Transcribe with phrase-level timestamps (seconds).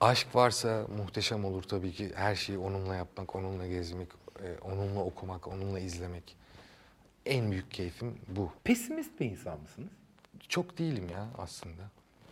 [0.00, 2.12] Aşk varsa muhteşem olur tabii ki.
[2.14, 4.08] Her şeyi onunla yapmak, onunla gezmek,
[4.42, 6.36] e, onunla okumak, onunla izlemek.
[7.26, 8.52] En büyük keyfim bu.
[8.64, 9.90] Pesimist bir insan mısınız?
[10.48, 11.82] Çok değilim ya aslında.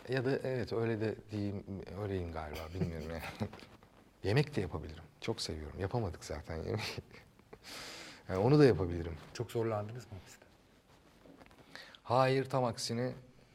[0.09, 1.63] Ya da evet öyle de diyeyim,
[2.01, 3.49] öyleyim galiba bilmiyorum yani.
[4.23, 5.03] Yemek de yapabilirim.
[5.21, 5.79] Çok seviyorum.
[5.79, 6.77] Yapamadık zaten yemeği.
[8.29, 9.17] Yani onu da yapabilirim.
[9.33, 10.45] Çok zorlandınız mı ofiste?
[12.03, 13.11] Hayır tam aksine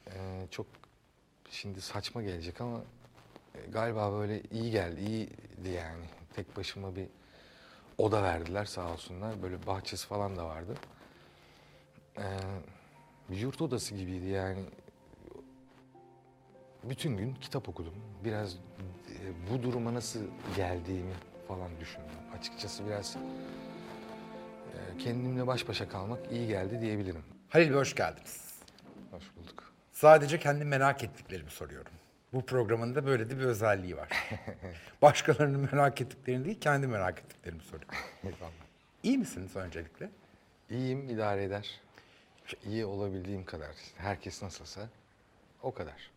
[0.07, 0.67] e, çok
[1.51, 2.81] şimdi saçma gelecek ama
[3.73, 6.05] galiba böyle iyi geldi, iyiydi yani.
[6.37, 7.07] Tek başıma bir
[7.99, 9.43] oda verdiler sağ olsunlar.
[9.43, 10.75] Böyle bahçesi falan da vardı.
[12.19, 12.27] E,
[13.31, 14.65] bir yurt odası gibiydi yani.
[16.85, 17.95] Bütün gün kitap okudum.
[18.25, 18.59] Biraz e,
[19.51, 20.21] bu duruma nasıl
[20.57, 21.15] geldiğimi
[21.49, 22.17] falan düşündüm.
[22.39, 23.17] Açıkçası biraz
[24.75, 27.25] e, kendimle baş başa kalmak iyi geldi diyebilirim.
[27.49, 28.55] Halil Bey hoş geldiniz.
[29.11, 29.73] Hoş bulduk.
[29.93, 31.93] Sadece kendi merak ettiklerimi soruyorum.
[32.35, 34.09] Bu programın da böyle de bir özelliği var.
[35.03, 37.95] Başkalarının merak ettiklerini değil, kendi merak ettiklerimi soruyorum.
[39.03, 40.11] İyi misiniz öncelikle?
[40.71, 41.81] İyiyim, idare eder.
[42.67, 43.71] İyi olabildiğim kadar.
[43.97, 44.89] Herkes nasılsa
[45.63, 46.11] o kadar.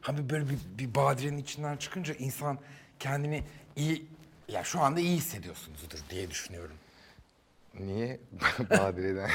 [0.00, 2.58] Hani böyle bir, bir badirenin içinden çıkınca insan
[2.98, 3.44] kendini
[3.76, 4.06] iyi,
[4.48, 6.76] ya şu anda iyi hissediyorsunuzdur diye düşünüyorum.
[7.74, 8.20] Niye
[8.70, 9.30] Badire'den?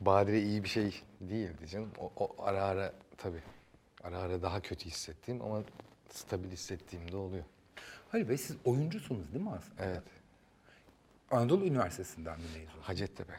[0.00, 1.90] Badire iyi bir şey değildi canım.
[1.98, 3.42] O, o ara ara tabii.
[4.04, 5.62] Ara ara daha kötü hissettiğim ama
[6.10, 7.44] stabil hissettiğim de oluyor.
[8.08, 9.84] Halil Bey siz oyuncusunuz değil mi aslında?
[9.84, 10.02] Evet.
[11.30, 12.80] Anadolu Üniversitesi'nden mi mezun?
[12.80, 13.32] Hacettepe.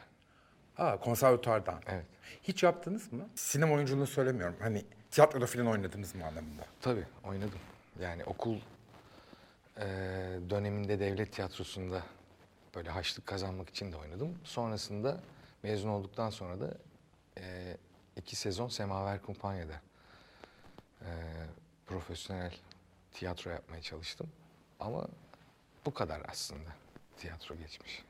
[0.78, 1.82] Aa, konservatuardan.
[1.88, 2.06] Evet.
[2.44, 3.28] Hiç yaptınız mı?
[3.36, 4.56] Sinema oyunculuğunu söylemiyorum.
[4.60, 6.64] Hani tiyatroda falan oynadınız mı anlamında?
[6.82, 7.60] Tabii oynadım.
[8.02, 8.56] Yani okul
[9.78, 9.86] eee,
[10.50, 12.04] döneminde devlet tiyatrosunda
[12.76, 14.38] böyle haçlık kazanmak için de oynadım.
[14.44, 15.20] Sonrasında
[15.64, 16.74] mezun olduktan sonra da
[17.38, 17.78] eee,
[18.16, 19.82] iki sezon Semaver Kumpanya'da
[21.06, 21.48] eee,
[21.86, 22.54] profesyonel
[23.12, 24.28] tiyatro yapmaya çalıştım.
[24.80, 25.08] Ama
[25.86, 26.70] bu kadar aslında
[27.18, 28.04] tiyatro geçmiş.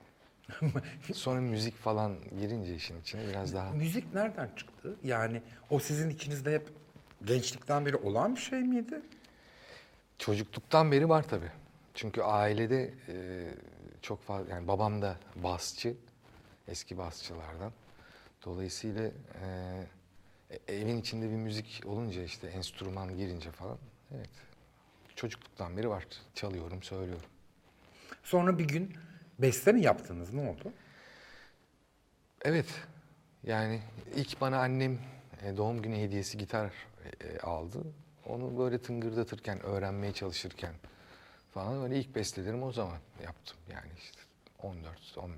[1.14, 3.72] Sonra müzik falan girince işin içine biraz daha...
[3.72, 4.96] Müzik nereden çıktı?
[5.04, 6.70] Yani o sizin içinizde hep
[7.26, 9.02] gençlikten beri olan bir şey miydi?
[10.18, 11.52] Çocukluktan beri var tabii.
[11.94, 13.48] Çünkü ailede e,
[14.02, 15.96] çok fazla yani babam da basçı,
[16.68, 17.72] eski basçılardan.
[18.46, 19.04] Dolayısıyla
[19.42, 19.48] e,
[20.68, 23.78] e, evin içinde bir müzik olunca işte enstrüman girince falan
[24.16, 24.30] evet.
[25.16, 26.06] Çocukluktan beri var.
[26.36, 27.30] Çalıyorum, söylüyorum.
[28.24, 28.94] Sonra bir gün
[29.40, 30.34] beste mi yaptınız?
[30.34, 30.74] Ne oldu?
[32.42, 32.82] Evet.
[33.44, 33.82] Yani
[34.16, 35.00] ilk bana annem
[35.44, 36.72] e, doğum günü hediyesi gitar
[37.22, 37.84] e, aldı.
[38.26, 40.74] Onu böyle tıngırdatırken, öğrenmeye çalışırken
[41.54, 43.58] falan öyle ilk bestelerim o zaman yaptım.
[43.72, 44.20] Yani işte
[44.62, 45.30] 14-15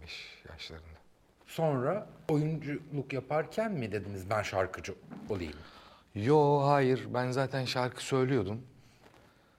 [0.50, 1.05] yaşlarında.
[1.48, 4.96] Sonra oyunculuk yaparken mi dediniz ben şarkıcı
[5.30, 5.54] olayım?
[6.16, 8.62] Yo hayır ben zaten şarkı söylüyordum.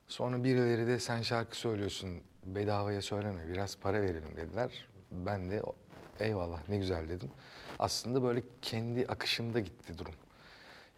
[0.09, 4.71] Sonra birileri de sen şarkı söylüyorsun bedavaya söyleme biraz para verelim dediler.
[5.11, 5.75] Ben de "O-
[6.21, 7.31] eyvallah ne güzel dedim.
[7.79, 10.15] Aslında böyle kendi akışında gitti durum.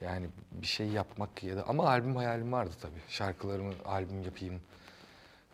[0.01, 3.01] Yani bir şey yapmak ya da ama albüm hayalim vardı tabii.
[3.09, 4.61] Şarkılarımı albüm yapayım,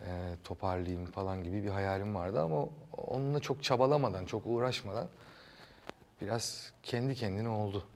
[0.01, 0.07] e,
[0.45, 5.09] toparlayayım falan gibi bir hayalim vardı ama onunla çok çabalamadan, çok uğraşmadan
[6.21, 7.87] biraz kendi kendine oldu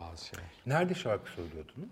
[0.00, 0.44] bazı şeyler.
[0.66, 1.88] Nerede şarkı söylüyordunuz?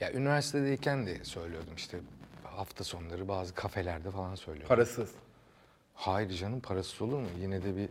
[0.00, 1.98] Ya üniversitedeyken de söylüyordum işte
[2.44, 4.68] hafta sonları bazı kafelerde falan söylüyordum.
[4.68, 5.10] Parasız.
[5.94, 7.28] Hayır canım parasız olur mu?
[7.40, 7.88] Yine de bir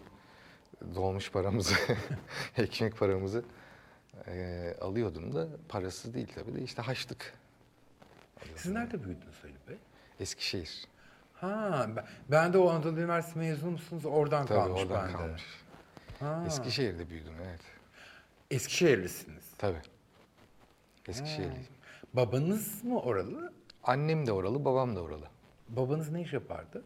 [0.96, 1.76] dolmuş paramızı,
[2.58, 3.44] ekmek paramızı
[4.28, 7.34] eee, alıyordum da parasız değil tabii de işte haçlık.
[8.56, 9.78] Siz nerede büyüdünüz Halil Bey?
[10.20, 10.86] Eskişehir.
[11.34, 14.06] Ha, ben, ben de o Anadolu Üniversitesi mezunu musunuz?
[14.06, 15.18] Oradan Tabii kalmış oradan bende.
[15.18, 15.44] kalmış.
[16.20, 16.44] Ha.
[16.48, 17.62] Eskişehir'de büyüdüm evet.
[18.52, 19.44] Eskişehirlisiniz.
[19.58, 19.82] Tabii.
[21.08, 21.68] Eskişehirliyim.
[22.14, 23.54] Babanız mı oralı?
[23.84, 25.26] Annem de oralı, babam da oralı.
[25.70, 26.84] Babanız ne iş yapardı?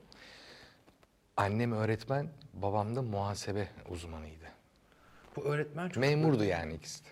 [1.37, 4.45] Annem öğretmen, babam da muhasebe uzmanıydı.
[5.35, 5.97] Bu öğretmen çok...
[5.97, 7.09] Memurdu yani ikisi de.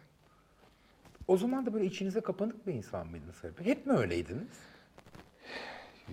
[1.28, 3.66] O zaman da böyle içinize kapanık bir insan mıydınız Bey?
[3.66, 4.48] Hep mi öyleydiniz?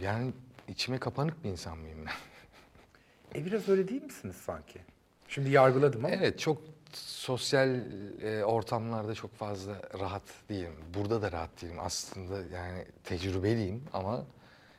[0.01, 0.33] Yani
[0.69, 3.41] içime kapanık bir insan mıyım ben?
[3.41, 4.81] E biraz öyle değil misiniz sanki?
[5.29, 6.15] Şimdi yargıladım ama.
[6.15, 6.63] Evet çok
[6.93, 7.81] sosyal
[8.23, 10.73] e, ortamlarda çok fazla rahat değilim.
[10.95, 11.77] Burada da rahat değilim.
[11.81, 14.25] Aslında yani tecrübeliyim ama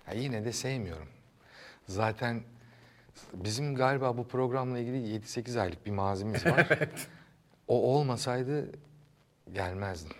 [0.07, 1.07] ya yine de sevmiyorum.
[1.87, 2.43] Zaten
[3.33, 6.67] bizim galiba bu programla ilgili 7-8 aylık bir mazimiz var.
[7.67, 8.71] O olmasaydı
[9.53, 10.17] gelmezdim.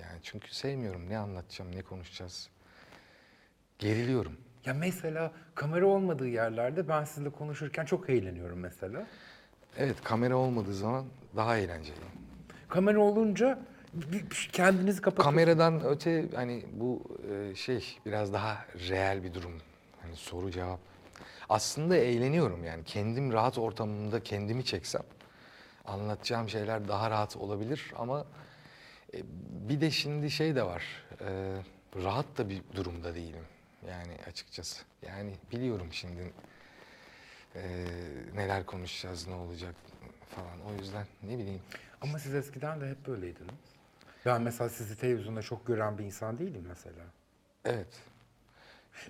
[0.00, 1.08] Yani çünkü sevmiyorum.
[1.08, 2.48] Ne anlatacağım, ne konuşacağız.
[3.78, 4.36] Geriliyorum.
[4.64, 9.06] Ya mesela kamera olmadığı yerlerde ben sizinle konuşurken çok eğleniyorum mesela.
[9.78, 11.04] Evet kamera olmadığı zaman
[11.36, 11.96] daha eğlenceli.
[12.68, 13.58] Kamera olunca
[13.94, 15.30] bir- kendinizi kapatın.
[15.30, 17.02] Kameradan öte hani bu
[17.32, 19.52] e, şey biraz daha reel bir durum.
[20.02, 20.80] Hani soru cevap.
[21.48, 22.84] Aslında eğleniyorum yani.
[22.84, 25.02] Kendim rahat ortamımda kendimi çeksem
[25.84, 28.24] anlatacağım şeyler daha rahat olabilir ama
[29.14, 29.18] e,
[29.68, 30.84] bir de şimdi şey de var.
[31.20, 31.56] e,
[32.02, 33.44] rahat da bir durumda değilim.
[33.88, 34.84] Yani açıkçası.
[35.06, 36.32] Yani biliyorum şimdi
[37.58, 37.86] e,
[38.34, 39.74] neler konuşacağız, ne olacak
[40.36, 40.60] falan.
[40.70, 41.60] O yüzden ne bileyim.
[42.00, 43.50] Ama siz eskiden de hep böyleydiniz.
[44.26, 47.04] Ben mesela sizi televizyonda çok gören bir insan değilim mesela.
[47.64, 47.86] Evet.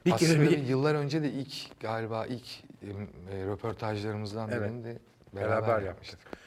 [0.07, 2.47] Bir Aslında kere bir- yıllar önce de ilk galiba ilk
[2.83, 4.71] e, röportajlarımızdan Evet.
[4.71, 4.99] birini de
[5.37, 6.19] Beraber beraber, yapmıştık.
[6.25, 6.39] yapmıştık.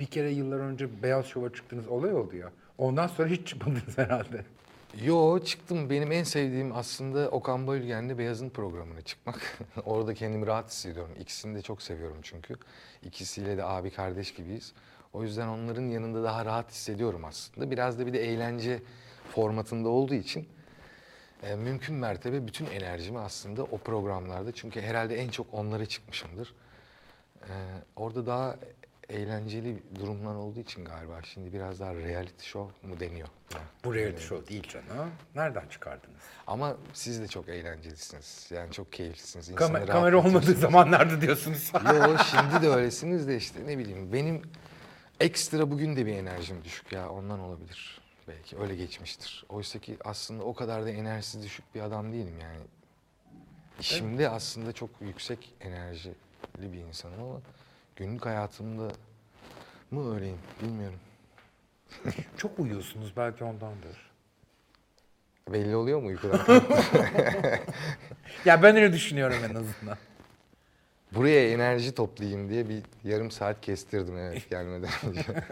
[0.00, 2.50] Bir kere yıllar önce Beyaz Şov'a çıktığınız olay oldu ya.
[2.78, 4.44] Ondan sonra hiç çıkmadınız herhalde.
[4.94, 5.90] Yo çıktım.
[5.90, 9.58] Benim en sevdiğim aslında Okan Bayülgen'le Beyaz'ın programına çıkmak.
[9.84, 11.12] Orada kendimi rahat hissediyorum.
[11.20, 12.54] İkisini de çok seviyorum çünkü.
[13.02, 14.72] İkisiyle de abi kardeş gibiyiz.
[15.12, 17.70] O yüzden onların yanında daha rahat hissediyorum aslında.
[17.70, 18.82] Biraz da bir de eğlence
[19.34, 20.48] formatında olduğu için
[21.42, 26.54] e, mümkün mertebe bütün enerjimi aslında o programlarda çünkü herhalde en çok onlara çıkmışımdır.
[27.42, 27.52] E,
[27.96, 28.56] orada daha
[29.10, 33.28] eğlenceli durumlar olduğu için galiba şimdi biraz daha reality show mu deniyor?
[33.84, 35.10] Bu reality show değil canım.
[35.34, 36.22] Nereden çıkardınız?
[36.46, 38.46] Ama siz de çok eğlencelisiniz.
[38.50, 39.48] Yani çok keyiflisiniz.
[39.48, 41.72] İnsanı kamera olmadığı zamanlarda diyorsunuz.
[41.74, 44.42] Yo şimdi de öylesiniz de işte ne bileyim benim
[45.20, 48.00] ekstra bugün de bir enerjim düşük ya ondan olabilir.
[48.28, 49.44] Belki öyle geçmiştir.
[49.48, 52.60] Oysa ki aslında o kadar da enerjisi düşük bir adam değilim yani.
[53.80, 56.14] İşimde aslında çok yüksek enerjili
[56.58, 57.40] bir insanım ama
[57.96, 58.88] günlük hayatımda
[59.90, 60.98] mı öyleyim bilmiyorum.
[62.36, 64.10] çok uyuyorsunuz belki ondandır.
[65.52, 66.40] Belli oluyor mu uykudan?
[68.44, 69.98] Ya ben öyle düşünüyorum en azından.
[71.12, 75.44] Buraya enerji toplayayım diye bir yarım saat kestirdim evet gelmeden önce.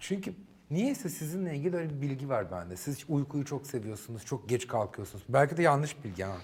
[0.00, 0.34] Çünkü
[0.70, 2.76] niyeyse sizinle ilgili öyle bir bilgi var bende.
[2.76, 5.24] Siz uykuyu çok seviyorsunuz, çok geç kalkıyorsunuz.
[5.28, 6.36] Belki de yanlış bilgi ha.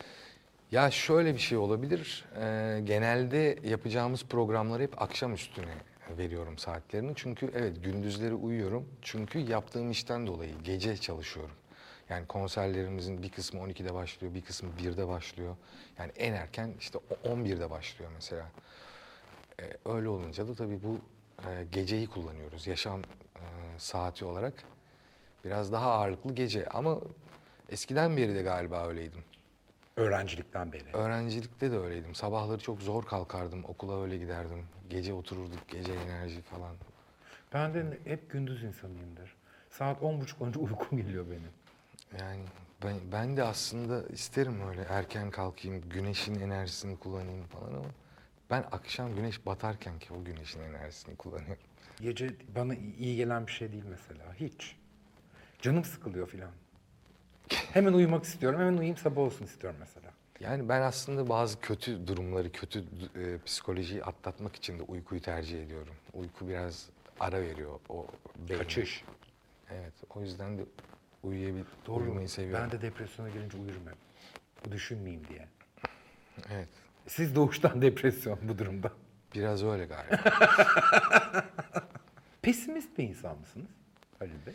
[0.72, 2.24] Ya şöyle bir şey olabilir.
[2.36, 5.74] Ee, genelde yapacağımız programları hep akşam üstüne
[6.18, 7.12] veriyorum saatlerini.
[7.16, 8.88] Çünkü evet gündüzleri uyuyorum.
[9.02, 11.54] Çünkü yaptığım işten dolayı gece çalışıyorum.
[12.08, 15.56] Yani konserlerimizin bir kısmı 12'de başlıyor, bir kısmı 1'de başlıyor.
[15.98, 18.46] Yani en erken işte o- 11'de başlıyor mesela.
[19.60, 20.98] Ee, öyle olunca da tabii bu
[21.48, 23.42] e, geceyi kullanıyoruz yaşam e,
[23.78, 24.54] saati olarak.
[25.44, 26.98] Biraz daha ağırlıklı gece ama
[27.68, 29.24] eskiden beri de galiba öyleydim.
[29.96, 30.84] Öğrencilikten beri.
[30.92, 32.14] Öğrencilikte de öyleydim.
[32.14, 33.64] Sabahları çok zor kalkardım.
[33.64, 34.64] Okula öyle giderdim.
[34.90, 35.68] Gece otururduk.
[35.68, 36.76] Gece enerji falan.
[37.54, 39.36] Ben de hep gündüz insanıyımdır.
[39.70, 41.50] Saat on buçuk önce uykum geliyor benim.
[42.20, 42.42] Yani
[42.84, 47.88] ben, ben de aslında isterim öyle erken kalkayım, güneşin enerjisini kullanayım falan ama
[48.50, 51.62] ben akşam güneş batarken ki o güneşin enerjisini kullanıyorum.
[52.00, 54.34] Gece bana iyi gelen bir şey değil mesela.
[54.34, 54.76] Hiç.
[55.58, 56.50] Canım sıkılıyor filan.
[57.48, 58.60] Hemen uyumak istiyorum.
[58.60, 60.10] Hemen uyuyayım sabah olsun istiyorum mesela.
[60.40, 62.84] Yani ben aslında bazı kötü durumları, kötü
[63.16, 65.94] e, psikolojiyi atlatmak için de uykuyu tercih ediyorum.
[66.12, 66.88] Uyku biraz
[67.20, 68.06] ara veriyor o
[68.48, 68.62] beyne.
[68.62, 69.04] Kaçış.
[69.70, 70.64] Evet, o yüzden de
[71.22, 72.64] uyuyabil, uyumayı seviyorum.
[72.64, 73.96] Ben de depresyona girince uyurum hep.
[74.66, 75.48] Bu düşünmeyeyim diye.
[76.50, 76.68] Evet,
[77.06, 78.92] Siz doğuştan depresyon bu durumda.
[79.34, 80.16] biraz öyle galiba.
[82.42, 83.68] Pesimist bir insan mısınız
[84.18, 84.54] Halil Bey?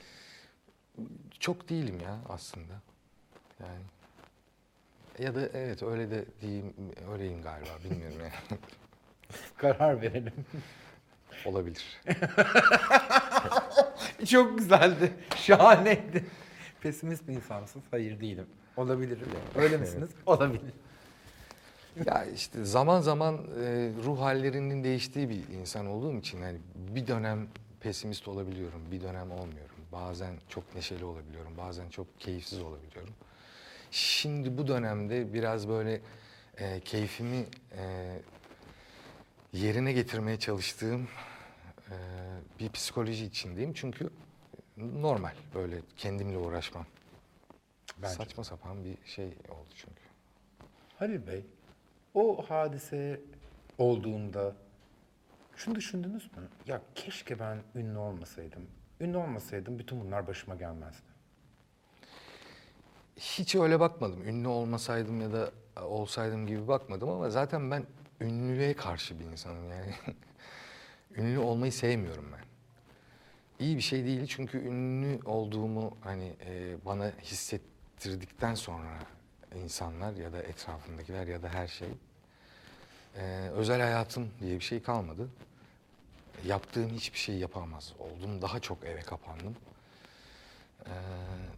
[1.39, 2.73] Çok değilim ya aslında.
[3.59, 3.83] Yani
[5.19, 6.73] ya da evet öyle de diyeyim,
[7.11, 8.31] öyleyim galiba bilmiyorum yani.
[9.57, 10.33] Karar verelim.
[11.45, 12.01] Olabilir.
[14.25, 15.13] Çok güzeldi.
[15.35, 16.25] Şahaneydi.
[16.81, 17.85] Pesimist bir insan mısınız?
[17.91, 18.47] Hayır değilim.
[18.77, 19.27] Olabilirim.
[19.55, 20.09] Öyle misiniz?
[20.25, 20.73] Olabilir.
[22.05, 27.47] Ya işte zaman zaman e, ruh hallerinin değiştiği bir insan olduğum için hani bir dönem
[27.79, 29.75] pesimist olabiliyorum, bir dönem olmuyorum.
[29.97, 33.13] Bazen çok neşeli olabiliyorum, bazen çok keyifsiz olabiliyorum.
[33.91, 36.01] Şimdi bu dönemde biraz böyle
[36.57, 37.45] e, keyfimi
[37.77, 38.13] e,
[39.53, 41.07] yerine getirmeye çalıştığım
[41.91, 41.95] e,
[42.59, 43.73] bir psikoloji içindeyim.
[43.73, 44.09] Çünkü
[44.77, 46.85] normal böyle kendimle uğraşmam.
[47.97, 48.13] Bence.
[48.13, 50.01] Saçma sapan bir şey oldu çünkü.
[50.99, 51.45] Halil Bey,
[52.13, 53.21] o hadise
[53.77, 54.55] olduğunda
[55.55, 56.43] şunu düşündünüz mü?
[56.65, 58.67] Ya keşke ben ünlü olmasaydım.
[59.01, 61.07] Ünlü olmasaydım bütün bunlar başıma gelmezdi.
[63.17, 64.27] Hiç öyle bakmadım.
[64.27, 65.51] Ünlü olmasaydım ya da
[65.81, 67.85] olsaydım gibi bakmadım ama zaten ben
[68.21, 69.93] ünlülüğe karşı bir insanım yani.
[71.17, 72.47] ünlü olmayı sevmiyorum ben.
[73.59, 78.99] İyi bir şey değil çünkü ünlü olduğumu hani e, bana hissettirdikten sonra
[79.63, 81.89] insanlar ya da etrafımdakiler ya da her şey
[83.17, 85.29] e, özel hayatım diye bir şey kalmadı.
[86.45, 88.41] Yaptığım hiçbir şey yapamaz oldum.
[88.41, 89.55] Daha çok eve kapandım.
[90.85, 90.89] Ee,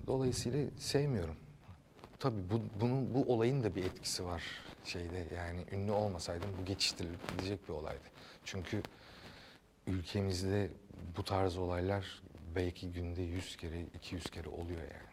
[0.07, 1.35] dolayısıyla sevmiyorum.
[2.19, 4.43] Tabii bu, bunun bu olayın da bir etkisi var
[4.83, 8.03] şeyde yani ünlü olmasaydım bu geçiştirilip gidecek bir olaydı.
[8.45, 8.81] Çünkü
[9.87, 10.69] ülkemizde
[11.17, 12.21] bu tarz olaylar
[12.55, 15.09] belki günde 100 kere 200 kere oluyor yani.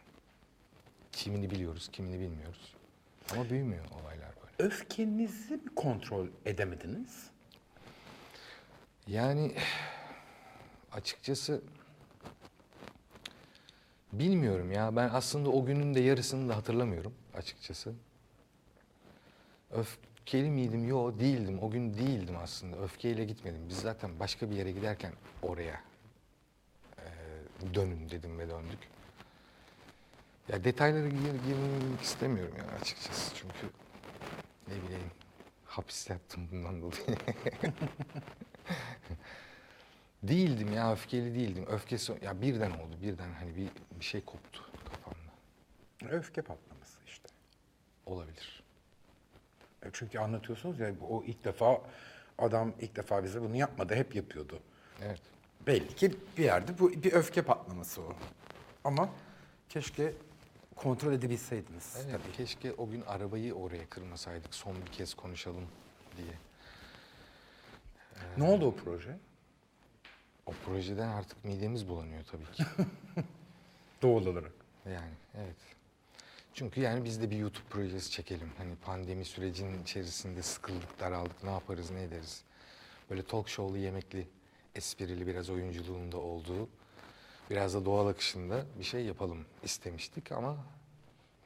[1.11, 2.73] Kimini biliyoruz, kimini bilmiyoruz.
[3.33, 4.69] Ama büyümüyor olaylar böyle.
[4.69, 7.29] Öfkenizi mi kontrol edemediniz?
[9.07, 9.55] Yani
[10.91, 11.61] açıkçası
[14.13, 14.95] bilmiyorum ya.
[14.95, 17.93] Ben aslında o günün de yarısını da hatırlamıyorum açıkçası.
[19.71, 20.87] Öfkeli miydim?
[20.87, 21.59] Yo değildim.
[21.61, 22.77] O gün değildim aslında.
[22.77, 23.69] Öfkeyle gitmedim.
[23.69, 25.81] Biz zaten başka bir yere giderken oraya
[26.97, 27.03] e,
[27.73, 28.79] dönün dedim ve döndük.
[30.49, 33.35] Ya detaylara gir, girmek istemiyorum ya açıkçası.
[33.35, 33.73] Çünkü
[34.67, 35.11] ne bileyim
[35.65, 37.17] hapis yattım bundan dolayı.
[40.23, 41.65] Değildim ya öfkeli değildim.
[41.69, 42.95] Öfkesi ya birden oldu.
[43.01, 43.69] Birden hani bir,
[43.99, 46.15] bir şey koptu kafamda.
[46.15, 47.29] Öfke patlaması işte.
[48.05, 48.63] Olabilir.
[49.83, 51.81] E Çünkü anlatıyorsunuz ya o ilk defa
[52.37, 54.59] adam ilk defa bize bunu yapmadı hep yapıyordu.
[55.01, 55.21] Evet.
[55.67, 58.13] Belli ki bir yerde bu bir öfke patlaması o.
[58.83, 59.09] Ama
[59.69, 60.13] keşke
[60.75, 62.31] kontrol edebilseydiniz Evet, tabii.
[62.37, 64.55] keşke o gün arabayı oraya kırmasaydık.
[64.55, 65.65] Son bir kez konuşalım
[66.17, 66.33] diye.
[68.37, 69.17] Ne oldu o proje?
[70.45, 72.63] O projeden artık midemiz bulanıyor tabii ki.
[74.01, 74.51] Doğal olarak.
[74.85, 75.55] Yani evet.
[76.53, 78.51] Çünkü yani biz de bir YouTube projesi çekelim.
[78.57, 82.43] Hani pandemi sürecinin içerisinde sıkıldık, daraldık, ne yaparız, ne ederiz.
[83.09, 84.27] Böyle talk show'lu, yemekli,
[84.75, 86.69] esprili biraz oyunculuğun da olduğu,
[87.49, 90.57] biraz da doğal akışında bir şey yapalım istemiştik ama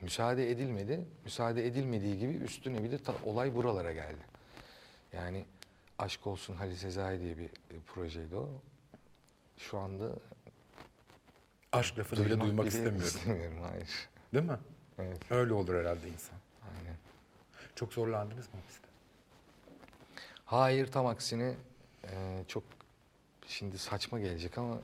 [0.01, 1.05] müsaade edilmedi.
[1.23, 4.21] Müsaade edilmediği gibi üstüne bir de ta- olay buralara geldi.
[5.13, 5.45] Yani
[6.01, 8.49] Aşk Olsun Halil Sezai diye bir e, projeydi o.
[9.57, 10.09] Şu anda
[11.71, 13.07] Aşk lafını bile duymak bile istemiyorum.
[13.07, 13.89] istemiyorum, hayır.
[14.33, 14.57] Değil mi?
[14.99, 16.35] Evet, Öyle olur herhalde insan.
[16.77, 16.95] aynen.
[17.75, 18.87] Çok zorlandınız mı hapiste?
[20.45, 21.55] Hayır tam aksine
[22.11, 22.63] e, çok
[23.47, 24.77] şimdi saçma gelecek ama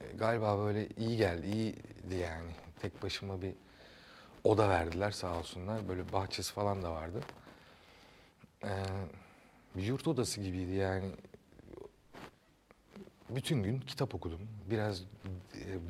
[0.00, 2.50] e, galiba böyle iyi geldi, iyiydi yani.
[2.80, 3.52] Tek başıma bir
[4.44, 5.88] oda verdiler sağ olsunlar.
[5.88, 7.20] Böyle bahçesi falan da vardı.
[8.64, 8.70] E,
[9.76, 11.04] bir yurt odası gibiydi yani.
[13.30, 14.40] Bütün gün kitap okudum.
[14.70, 15.04] Biraz e,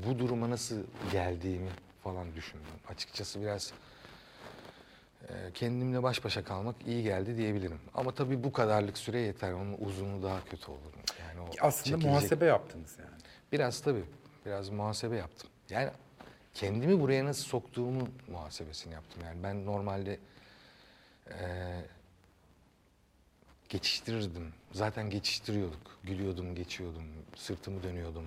[0.07, 0.77] bu duruma nasıl
[1.13, 1.71] geldiğimi
[2.05, 2.67] falan düşündüm.
[2.89, 3.73] Açıkçası biraz
[5.29, 7.81] e, kendimle baş başa kalmak iyi geldi diyebilirim.
[7.95, 9.53] Ama tabii bu kadarlık süre yeter.
[9.53, 10.81] Onun uzunu daha kötü olur.
[11.21, 13.11] Yani o Aslında çekilecek- muhasebe yaptınız yani.
[13.53, 14.05] Biraz tabii.
[14.47, 15.51] Biraz muhasebe yaptım.
[15.71, 15.91] Yani
[16.55, 19.23] kendimi buraya nasıl soktuğumu muhasebesini yaptım.
[19.25, 20.19] Yani ben normalde
[21.31, 21.85] eee,
[23.71, 24.53] geçiştirirdim.
[24.73, 25.99] Zaten geçiştiriyorduk.
[26.05, 27.03] Gülüyordum, geçiyordum.
[27.37, 28.25] Sırtımı dönüyordum.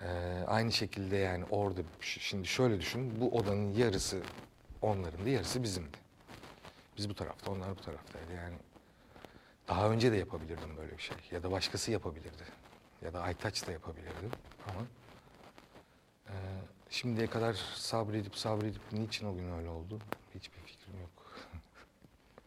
[0.00, 0.08] Eee,
[0.46, 3.20] aynı şekilde yani orada şimdi şöyle düşün.
[3.20, 4.22] Bu odanın yarısı
[4.82, 5.98] onların da yarısı bizimdi.
[6.96, 8.32] Biz bu tarafta, onlar bu taraftaydı.
[8.34, 8.54] Yani
[9.68, 11.16] daha önce de yapabilirdim böyle bir şey.
[11.30, 12.44] Ya da başkası yapabilirdi.
[13.02, 14.26] Ya da Aytaç da yapabilirdi.
[14.68, 14.80] Ama
[16.28, 16.34] eee,
[16.90, 19.98] şimdiye kadar sabredip sabredip niçin o gün öyle oldu?
[20.34, 20.79] Hiçbir fikrim.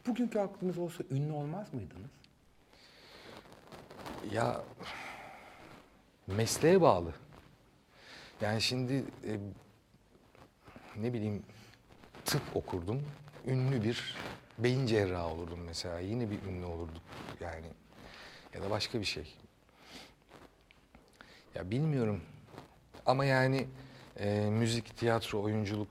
[0.08, 2.12] Bugünkü aklınız olsa ünlü olmaz mıydınız?
[4.32, 4.64] Ya
[6.28, 7.14] mesleğe bağlı.
[8.42, 8.94] Yani şimdi
[9.28, 9.40] e,
[10.96, 11.44] ne bileyim
[12.26, 13.04] tıp okurdum.
[13.48, 14.16] Ünlü bir
[14.60, 16.00] beyin cerrahı olurdum mesela.
[16.00, 17.02] Yine bir ünlü olurduk
[17.40, 17.68] yani.
[18.54, 19.36] Ya da başka bir şey.
[21.56, 22.22] Ya bilmiyorum.
[23.06, 23.68] Ama yani
[24.20, 25.90] e, müzik, tiyatro, oyunculuk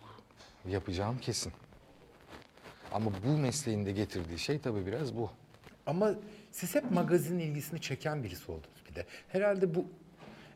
[0.69, 1.53] yapacağım kesin.
[2.93, 5.31] Ama bu mesleğin de getirdiği şey tabii biraz bu.
[5.87, 6.15] Ama
[6.51, 9.07] siz hep magazin ilgisini çeken birisi oldunuz bir de.
[9.29, 9.87] Herhalde bu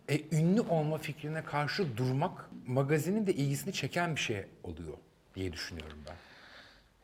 [0.09, 4.97] e, ünlü olma fikrine karşı durmak magazinin de ilgisini çeken bir şey oluyor
[5.35, 6.17] diye düşünüyorum ben.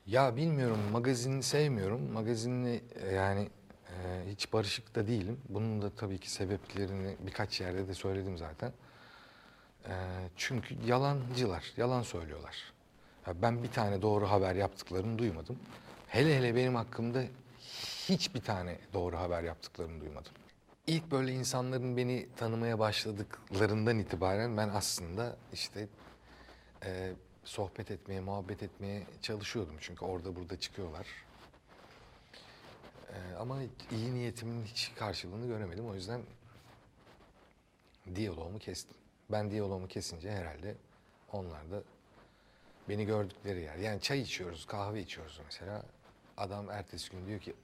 [0.07, 2.13] Ya bilmiyorum magazini sevmiyorum.
[2.13, 3.49] Magazinle e, yani
[3.89, 5.41] e, hiç barışık da değilim.
[5.49, 8.73] Bunun da tabii ki sebeplerini birkaç yerde de söyledim zaten.
[9.89, 9.93] E,
[10.37, 12.72] çünkü yalancılar, yalan söylüyorlar.
[13.27, 15.59] Ben bir tane doğru haber yaptıklarını duymadım.
[16.09, 17.23] Hele hele benim hakkımda
[18.09, 20.33] hiçbir tane doğru haber yaptıklarını duymadım.
[20.87, 25.89] İlk böyle insanların beni tanımaya başladıklarından itibaren ben aslında işte
[26.85, 27.13] e,
[27.45, 29.75] sohbet etmeye, muhabbet etmeye çalışıyordum.
[29.81, 31.07] Çünkü orada burada çıkıyorlar.
[33.09, 33.59] E, ama
[33.91, 35.89] iyi niyetimin hiç karşılığını göremedim.
[35.89, 36.21] O yüzden
[38.15, 38.97] diyaloğumu kestim.
[39.31, 40.75] Ben diyaloğumu kesince herhalde
[41.33, 41.83] onlar da
[42.89, 43.77] beni gördükleri yer.
[43.77, 45.83] Yani çay içiyoruz, kahve içiyoruz mesela.
[46.37, 47.55] Adam ertesi gün diyor ki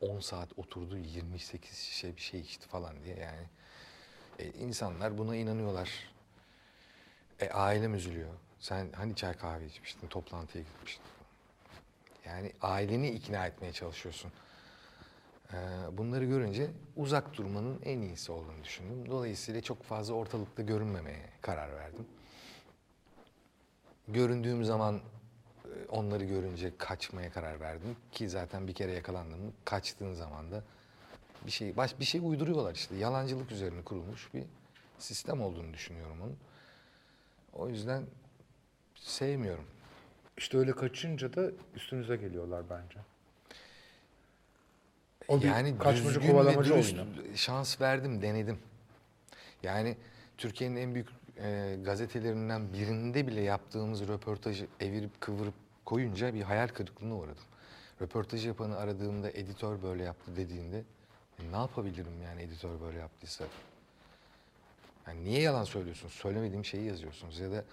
[0.00, 3.46] 10 saat oturdu 28 şişe bir şey içti falan diye yani.
[4.38, 5.90] E, insanlar buna inanıyorlar.
[7.40, 8.30] E, ailem üzülüyor.
[8.60, 11.04] Sen hani çay kahve içmiştin, toplantıya gitmiştin.
[12.26, 14.32] Yani aileni ikna etmeye çalışıyorsun.
[15.52, 15.56] Ee,
[15.92, 19.10] bunları görünce uzak durmanın en iyisi olduğunu düşündüm.
[19.10, 22.06] Dolayısıyla çok fazla ortalıkta görünmemeye karar verdim.
[24.08, 25.00] Göründüğüm zaman
[25.64, 29.52] e, onları görünce kaçmaya karar verdim ki zaten bir kere yakalandım.
[29.64, 30.62] Kaçtığın zaman da
[31.46, 32.96] bir şey baş bir şey uyduruyorlar işte.
[32.96, 34.44] Yalancılık üzerine kurulmuş bir
[34.98, 36.36] sistem olduğunu düşünüyorum onun.
[37.52, 38.02] O yüzden
[38.94, 39.64] sevmiyorum.
[40.38, 42.98] İşte öyle kaçınca da üstünüze geliyorlar bence.
[45.28, 47.06] O yani kaçmacı kovalamacı oyunu.
[47.34, 48.58] şans verdim, denedim.
[49.62, 49.96] Yani
[50.38, 51.08] Türkiye'nin en büyük
[51.42, 55.54] e, gazetelerinden birinde bile yaptığımız röportajı evirip kıvırıp
[55.84, 57.44] koyunca bir hayal kırıklığına uğradım.
[58.02, 60.84] Röportajı yapanı aradığımda editör böyle yaptı dediğinde
[61.42, 63.44] "E, ne yapabilirim yani editör böyle yaptıysa?
[65.06, 66.12] Yani niye yalan söylüyorsunuz?
[66.12, 67.64] Söylemediğim şeyi yazıyorsunuz ya da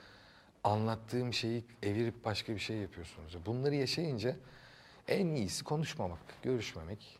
[0.64, 3.38] anlattığım şeyi evirip başka bir şey yapıyorsunuz.
[3.46, 4.36] Bunları yaşayınca
[5.08, 7.20] en iyisi konuşmamak, görüşmemek.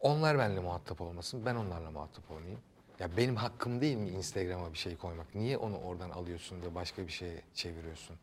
[0.00, 2.60] Onlar benimle muhatap olmasın, ben onlarla muhatap olmayayım.
[3.00, 5.34] Ya benim hakkım değil mi Instagram'a bir şey koymak?
[5.34, 8.16] Niye onu oradan alıyorsun da başka bir şeye çeviriyorsun?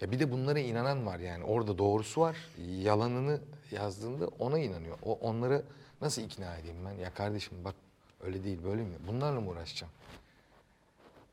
[0.00, 1.44] Ya bir de bunlara inanan var yani.
[1.44, 2.36] Orada doğrusu var.
[2.82, 4.98] Yalanını yazdığında ona inanıyor.
[5.02, 5.62] O onları
[6.00, 6.92] nasıl ikna edeyim ben?
[6.92, 7.74] Ya kardeşim bak
[8.20, 8.94] öyle değil böyle mi?
[9.08, 9.92] Bunlarla mı uğraşacağım?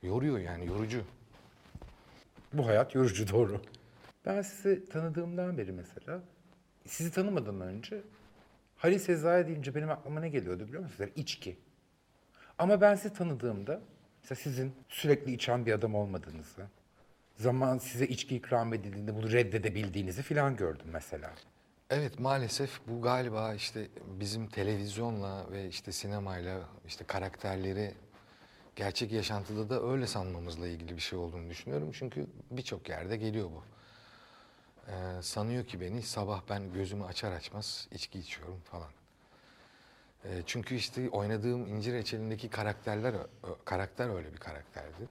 [0.04, 1.04] Yoruyor yani yorucu.
[2.54, 3.62] Bu hayat yorucu doğru.
[4.26, 6.22] Ben sizi tanıdığımdan beri mesela,
[6.86, 8.02] sizi tanımadan önce
[8.76, 11.10] Halil Sezai deyince benim aklıma ne geliyordu biliyor musunuz?
[11.16, 11.58] İçki.
[12.64, 13.82] Ama ben sizi tanıdığımda,
[14.22, 16.62] mesela sizin sürekli içen bir adam olmadığınızı,
[17.38, 21.32] zaman size içki ikram edildiğinde bunu reddedebildiğinizi filan gördüm mesela.
[21.90, 23.88] Evet maalesef bu galiba işte
[24.20, 27.94] bizim televizyonla ve işte sinemayla işte karakterleri
[28.76, 31.92] gerçek yaşantıda da öyle sanmamızla ilgili bir şey olduğunu düşünüyorum.
[31.94, 33.64] Çünkü birçok yerde geliyor bu.
[34.92, 38.90] Ee, sanıyor ki beni sabah ben gözümü açar açmaz içki içiyorum falan.
[40.26, 43.16] Ee, çünkü işte oynadığım İncir Reçeli'ndeki karakterler
[43.66, 45.08] karakter öyle bir karakterdi.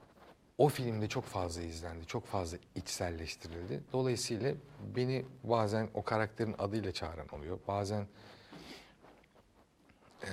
[0.57, 3.83] O filmde çok fazla izlendi, çok fazla içselleştirildi.
[3.93, 4.53] Dolayısıyla
[4.95, 7.59] beni bazen o karakterin adıyla çağıran oluyor.
[7.67, 8.07] Bazen
[10.23, 10.31] e,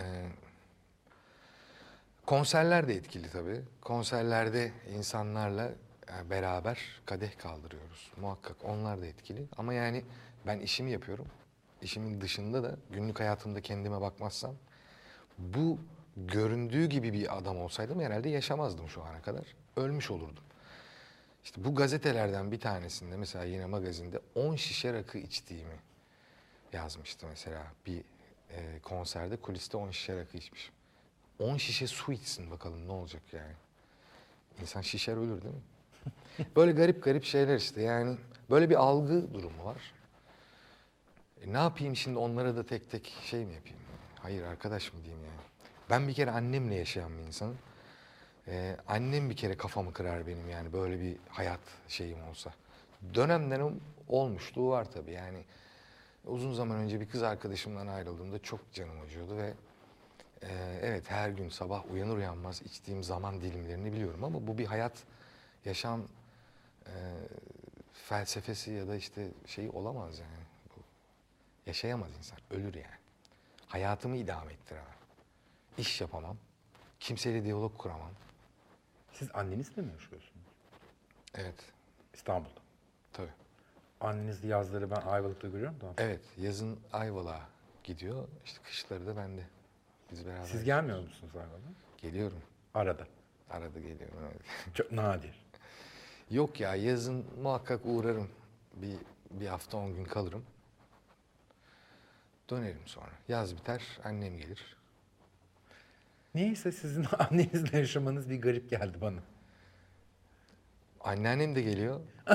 [2.27, 3.61] konserler de etkili tabii.
[3.81, 5.73] Konserlerde insanlarla
[6.19, 8.13] e, beraber kadeh kaldırıyoruz.
[8.17, 9.47] Muhakkak onlar da etkili.
[9.57, 10.05] Ama yani
[10.47, 11.27] ben işimi yapıyorum.
[11.83, 14.55] İşimin dışında da günlük hayatımda kendime bakmazsam
[15.41, 15.79] bu
[16.17, 19.47] göründüğü gibi bir adam olsaydım herhalde yaşamazdım şu ana kadar.
[19.77, 20.45] Ölmüş olurdum.
[21.45, 25.79] İşte bu gazetelerden bir tanesinde mesela yine magazinde 10 şişe rakı içtiğimi
[26.73, 27.99] yazmıştı mesela bir
[28.51, 30.75] e, konserde kuliste 10 şişe rakı içmişim.
[31.39, 33.53] 10 şişe su içsin bakalım ne olacak yani.
[34.61, 35.61] İnsan şişer ölür değil mi?
[36.57, 38.17] Böyle garip garip şeyler işte yani
[38.51, 39.93] böyle bir algı durumu var.
[41.43, 43.79] E, ne yapayım şimdi onlara da tek tek şey mi yapayım?
[44.23, 45.41] Hayır arkadaş mı diyeyim yani.
[45.91, 47.59] Ben bir kere annemle yaşayan bir insanım.
[48.49, 52.55] Ee, annem bir kere kafamı kırar benim yani böyle bir hayat şeyim olsa.
[53.15, 55.45] Dönem dönem olmuşluğu var tabii yani.
[56.25, 59.55] Uzun zaman önce bir kız arkadaşımdan ayrıldığımda çok canım acıyordu ve
[60.43, 64.93] e, evet her gün sabah uyanır uyanmaz içtiğim zaman dilimlerini biliyorum ama bu bir hayat,
[65.65, 66.03] yaşam
[66.87, 66.95] e,
[67.93, 70.45] felsefesi ya da işte şey olamaz yani.
[70.77, 70.81] Bu,
[71.67, 73.00] yaşayamaz insan, ölür yani.
[73.71, 74.87] Hayatımı idame ettiremem.
[75.79, 76.37] İş yapamam.
[77.01, 78.11] Kimseyle diyalog kuramam.
[79.13, 80.47] Siz annenizle mi yaşıyorsunuz?
[81.35, 81.55] Evet,
[82.15, 82.61] İstanbul'da.
[83.13, 83.31] tabii.
[84.01, 85.87] Anneniz yazları ben Ayvalık'ta görüyorum da.
[85.99, 87.41] Evet, yazın Ayvalık'a
[87.85, 88.29] gidiyor.
[88.45, 89.43] İşte kışları da bende.
[90.13, 90.45] Biz beraber.
[90.45, 91.71] Siz gelmiyor musunuz Ayvalık'a?
[91.99, 92.43] Geliyorum.
[92.75, 93.07] Arada.
[93.51, 94.19] Arada geliyorum.
[94.21, 94.41] evet.
[94.75, 95.47] Çok nadir.
[96.31, 98.29] Yok ya, yazın muhakkak uğrarım.
[98.75, 98.97] Bir,
[99.31, 100.45] bir hafta on gün kalırım.
[102.51, 103.11] Dönerim sonra.
[103.29, 104.77] Yaz biter, annem gelir.
[106.35, 109.21] Neyse sizin annenizle yaşamanız bir garip geldi bana.
[111.01, 112.01] Anneannem de geliyor.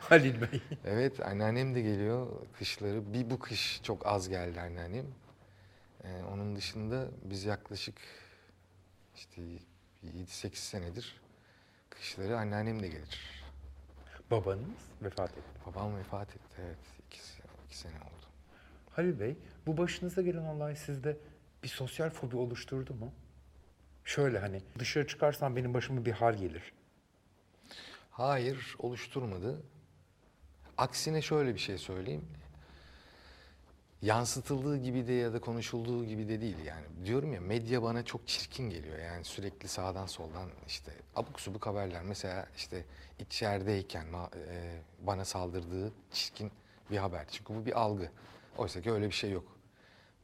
[0.00, 0.62] Halil Bey.
[0.84, 2.26] Evet, anneannem de geliyor
[2.58, 3.12] kışları.
[3.12, 5.06] Bir bu kış çok az geldi anneannem.
[6.04, 7.96] Ee, onun dışında biz yaklaşık
[9.14, 9.42] işte
[10.04, 11.20] 7-8 senedir
[11.90, 13.44] kışları anneannem de gelir.
[14.30, 14.68] Babanız
[15.02, 15.60] vefat etti.
[15.66, 16.78] Babam vefat etti, evet.
[17.06, 17.20] iki,
[17.66, 18.17] iki sene oldu.
[18.98, 21.16] Halil Bey, bu başınıza gelen olay sizde
[21.62, 23.12] bir sosyal fobi oluşturdu mu?
[24.04, 26.72] Şöyle hani dışarı çıkarsam benim başıma bir hal gelir.
[28.10, 29.62] Hayır, oluşturmadı.
[30.78, 32.24] Aksine şöyle bir şey söyleyeyim.
[34.02, 36.86] yansıtıldığı gibi de ya da konuşulduğu gibi de değil yani.
[37.04, 38.98] Diyorum ya medya bana çok çirkin geliyor.
[38.98, 42.02] Yani sürekli sağdan soldan işte abuk subuk haberler.
[42.02, 42.84] Mesela işte
[43.18, 44.06] içerideyken
[44.36, 46.50] e, bana saldırdığı çirkin
[46.90, 47.26] bir haber.
[47.30, 48.10] Çünkü bu bir algı.
[48.58, 49.58] Oysa ki öyle bir şey yok.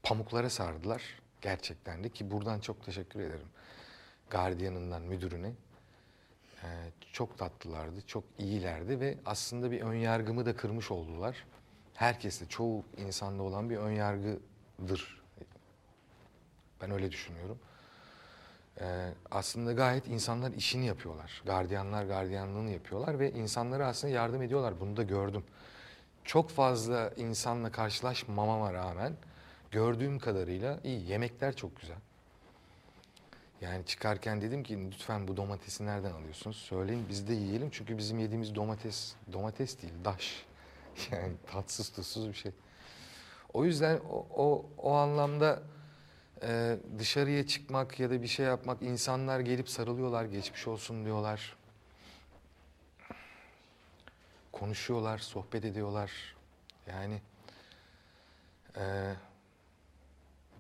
[0.02, 1.02] Pamuklara sardılar
[1.40, 3.48] gerçekten de ki buradan çok teşekkür ederim.
[4.30, 5.52] Gardiyanından müdürüne.
[6.62, 6.66] Ee,
[7.12, 11.44] çok tatlılardı, çok iyilerdi ve aslında bir ön yargımı da kırmış oldular.
[11.94, 15.22] Herkeste, çoğu insanda olan bir ön yargıdır.
[16.80, 17.58] Ben öyle düşünüyorum.
[18.80, 21.42] Ee, aslında gayet insanlar işini yapıyorlar.
[21.46, 24.80] Gardiyanlar gardiyanlığını yapıyorlar ve insanlara aslında yardım ediyorlar.
[24.80, 25.44] Bunu da gördüm.
[26.24, 29.12] Çok fazla insanla karşılaşmamama rağmen
[29.70, 31.10] gördüğüm kadarıyla iyi.
[31.10, 31.96] Yemekler çok güzel.
[33.60, 36.56] Yani çıkarken dedim ki lütfen bu domatesi nereden alıyorsunuz?
[36.56, 40.46] Söyleyin biz de yiyelim çünkü bizim yediğimiz domates domates değil daş.
[41.10, 42.52] Yani tatsız tuzsuz bir şey.
[43.52, 45.62] O yüzden o, o, o anlamda
[46.42, 51.56] e, dışarıya çıkmak ya da bir şey yapmak insanlar gelip sarılıyorlar geçmiş olsun diyorlar.
[54.54, 56.10] Konuşuyorlar, sohbet ediyorlar.
[56.86, 57.20] Yani
[58.76, 59.14] e,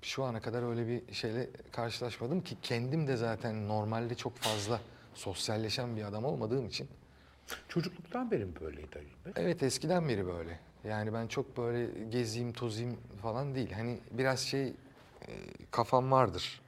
[0.02, 4.80] şu ana kadar öyle bir şeyle karşılaşmadım ki kendim de zaten normalde çok fazla
[5.14, 6.88] sosyalleşen bir adam olmadığım için.
[7.68, 9.44] Çocukluktan beri mi böyleydi Ali Bey?
[9.44, 10.58] Evet eskiden beri böyle.
[10.84, 13.72] Yani ben çok böyle gezeyim tozayım falan değil.
[13.72, 14.72] Hani biraz şey e,
[15.70, 16.60] kafam vardır.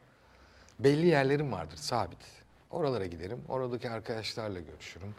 [0.79, 2.19] Belli yerlerim vardır sabit.
[2.71, 3.45] Oralara giderim.
[3.49, 5.15] Oradaki arkadaşlarla görüşürüm.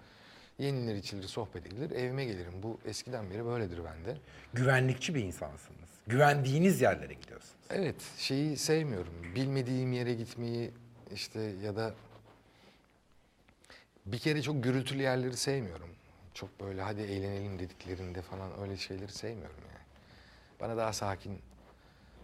[0.59, 1.91] Yenilir içilir sohbet edilir.
[1.91, 2.53] Evime gelirim.
[2.63, 4.17] Bu eskiden beri böyledir bende.
[4.53, 5.89] Güvenlikçi bir insansınız.
[6.07, 7.53] Güvendiğiniz yerlere gidiyorsunuz.
[7.69, 9.13] Evet, şeyi sevmiyorum.
[9.35, 10.71] Bilmediğim yere gitmeyi
[11.13, 11.93] işte ya da
[14.05, 15.89] bir kere çok gürültülü yerleri sevmiyorum.
[16.33, 19.85] Çok böyle hadi eğlenelim dediklerinde falan öyle şeyleri sevmiyorum yani.
[20.59, 21.39] Bana daha sakin,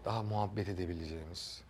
[0.04, 1.62] daha muhabbet edebileceğimiz,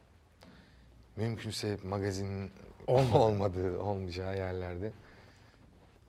[1.17, 2.51] mümkünse magazinin
[2.87, 3.15] Olmadı.
[3.19, 4.93] olmadığı, olmayacağı yerlerde.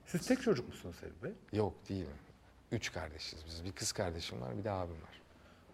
[0.05, 1.31] Siz tek çocuk musunuz Ali Bey?
[1.59, 2.07] Yok değilim.
[2.71, 3.65] Üç kardeşiz biz.
[3.65, 5.21] Bir kız kardeşim var, bir de abim var.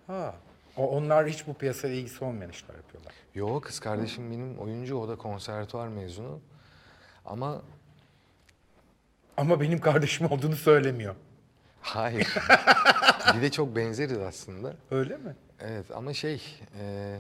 [0.08, 0.36] Ha.
[0.78, 3.14] O, onlar hiç bu piyasayla ilgisi olmayan işler yapıyorlar.
[3.36, 6.40] Yo kız kardeşim benim oyuncu, o da konservatuvar mezunu.
[7.26, 7.62] Ama
[9.38, 11.16] Ama benim kardeşim olduğunu söylemiyor.
[11.82, 12.28] Hayır.
[13.36, 14.74] bir de çok benzeriz aslında.
[14.92, 15.36] Öyle mi?
[15.60, 17.18] Evet ama şey e,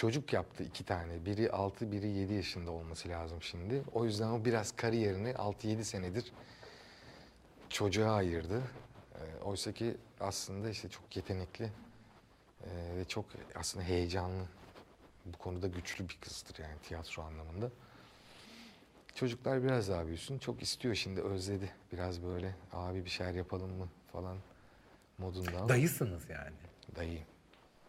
[0.00, 1.24] çocuk yaptı iki tane.
[1.26, 3.82] Biri 6 biri 7 yaşında olması lazım şimdi.
[3.92, 6.32] O yüzden o biraz kariyerini 6-7 senedir
[7.68, 8.62] çocuğa ayırdı.
[9.14, 11.64] E, Oysa ki aslında işte çok yetenekli
[12.64, 14.44] e, ve çok aslında heyecanlı.
[15.24, 17.70] Bu konuda güçlü bir kızdır yani tiyatro anlamında.
[19.14, 20.38] Çocuklar biraz daha büyüsün.
[20.38, 21.70] Çok istiyor şimdi özledi.
[21.92, 24.36] Biraz böyle abi bir şeyler yapalım mı falan
[25.18, 26.56] modunda ama Dayısınız yani.
[26.96, 27.20] dayı.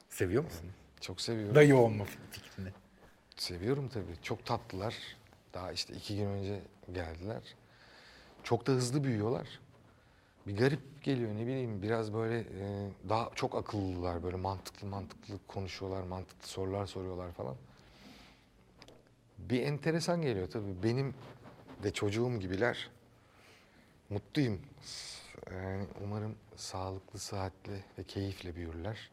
[0.09, 0.73] Seviyor musunuz?
[1.01, 1.55] Çok seviyorum.
[1.55, 2.69] Dayı olma fikrini.
[3.37, 4.21] Seviyorum tabii.
[4.23, 4.95] Çok tatlılar.
[5.53, 6.61] Daha işte iki gün önce
[6.93, 7.41] geldiler.
[8.43, 9.47] Çok da hızlı büyüyorlar.
[10.47, 16.03] Bir garip geliyor ne bileyim biraz böyle e, daha çok akıllılar böyle mantıklı mantıklı konuşuyorlar
[16.03, 17.55] mantıklı sorular soruyorlar falan.
[19.37, 21.13] Bir enteresan geliyor tabii benim
[21.83, 22.89] de çocuğum gibiler.
[24.09, 24.61] Mutluyum.
[25.51, 29.09] Yani umarım sağlıklı, sıhhatli ve keyifle büyürler.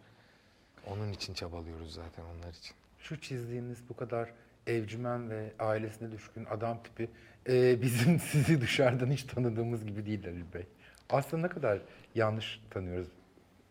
[0.87, 2.75] Onun için çabalıyoruz zaten onlar için.
[2.99, 4.33] Şu çizdiğiniz bu kadar
[4.67, 7.11] evcimen ve ailesine düşkün adam tipi
[7.49, 10.67] e, bizim sizi dışarıdan hiç tanıdığımız gibi değil Ali Bey.
[11.11, 11.83] Aslında ne kadar
[12.14, 13.09] yanlış tanıyoruz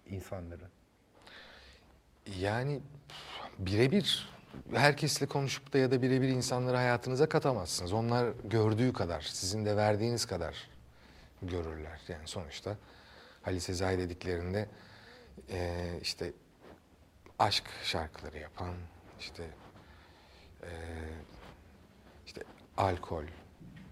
[0.09, 0.63] insanları.
[2.39, 2.79] Yani
[3.59, 4.29] birebir
[4.73, 7.93] herkesle konuşup da ya da birebir insanları hayatınıza katamazsınız.
[7.93, 10.55] Onlar gördüğü kadar, sizin de verdiğiniz kadar
[11.41, 12.01] görürler.
[12.07, 12.77] Yani sonuçta
[13.41, 14.67] Halis Sezai dediklerinde
[15.49, 16.33] eee, işte
[17.39, 18.73] aşk şarkıları yapan,
[19.19, 19.49] işte
[20.63, 20.69] eee,
[22.25, 22.43] işte
[22.77, 23.23] alkol,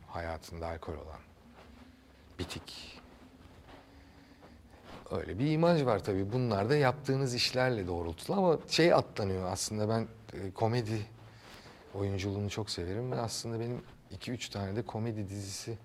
[0.08, 1.20] hayatında alkol olan,
[2.40, 2.96] bitik,
[5.12, 6.32] Öyle bir imaj var tabii.
[6.34, 10.08] Bunlar da yaptığınız işlerle doğrultulı ama şey atlanıyor aslında ben
[10.40, 11.06] e, komedi
[11.94, 13.82] oyunculuğunu çok severim ve aslında benim
[14.12, 15.78] iki üç tane de komedi dizisi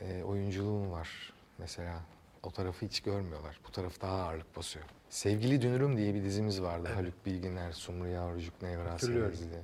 [0.00, 1.32] e, oyunculuğum var.
[1.58, 2.00] Mesela
[2.42, 3.60] o tarafı hiç görmüyorlar.
[3.68, 4.84] Bu taraf daha ağırlık basıyor.
[5.10, 6.88] Sevgili Dünürüm diye bir dizimiz vardı.
[6.94, 9.34] Haluk Bilginer, Sumru Yavrucuk, Nevra Hatırlıyorum.
[9.34, 9.62] Sevgili.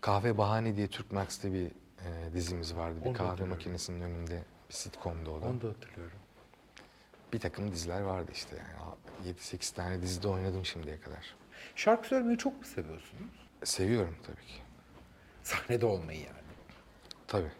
[0.00, 2.98] Kahve Bahane diye Türk Max'te bir e, dizimiz vardı.
[3.04, 6.18] Bir Onu kahve makinesinin önünde bir sitcom'du o da Onu da hatırlıyorum.
[7.32, 9.32] bir takım diziler vardı işte yani.
[9.34, 11.34] 7-8 tane dizide oynadım şimdiye kadar.
[11.76, 13.48] Şarkı söylemeyi çok mu seviyorsunuz?
[13.64, 14.62] Seviyorum tabii ki.
[15.42, 16.38] Sahnede olmayı yani.
[17.28, 17.52] Tabii.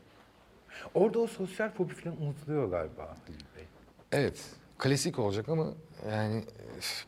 [0.95, 3.17] Orada o sosyal fobi falan unutuluyor galiba.
[4.13, 4.47] Evet.
[4.79, 5.67] klasik olacak ama
[6.11, 6.45] yani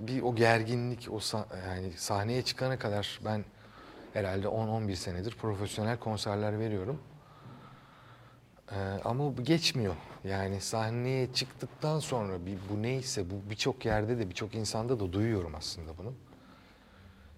[0.00, 3.44] bir o gerginlik o sa- yani sahneye çıkana kadar ben
[4.12, 6.98] herhalde 10-11 senedir profesyonel konserler veriyorum.
[8.72, 9.94] Ee, ama bu geçmiyor.
[10.24, 15.54] Yani sahneye çıktıktan sonra bir bu neyse bu birçok yerde de birçok insanda da duyuyorum
[15.54, 16.12] aslında bunu.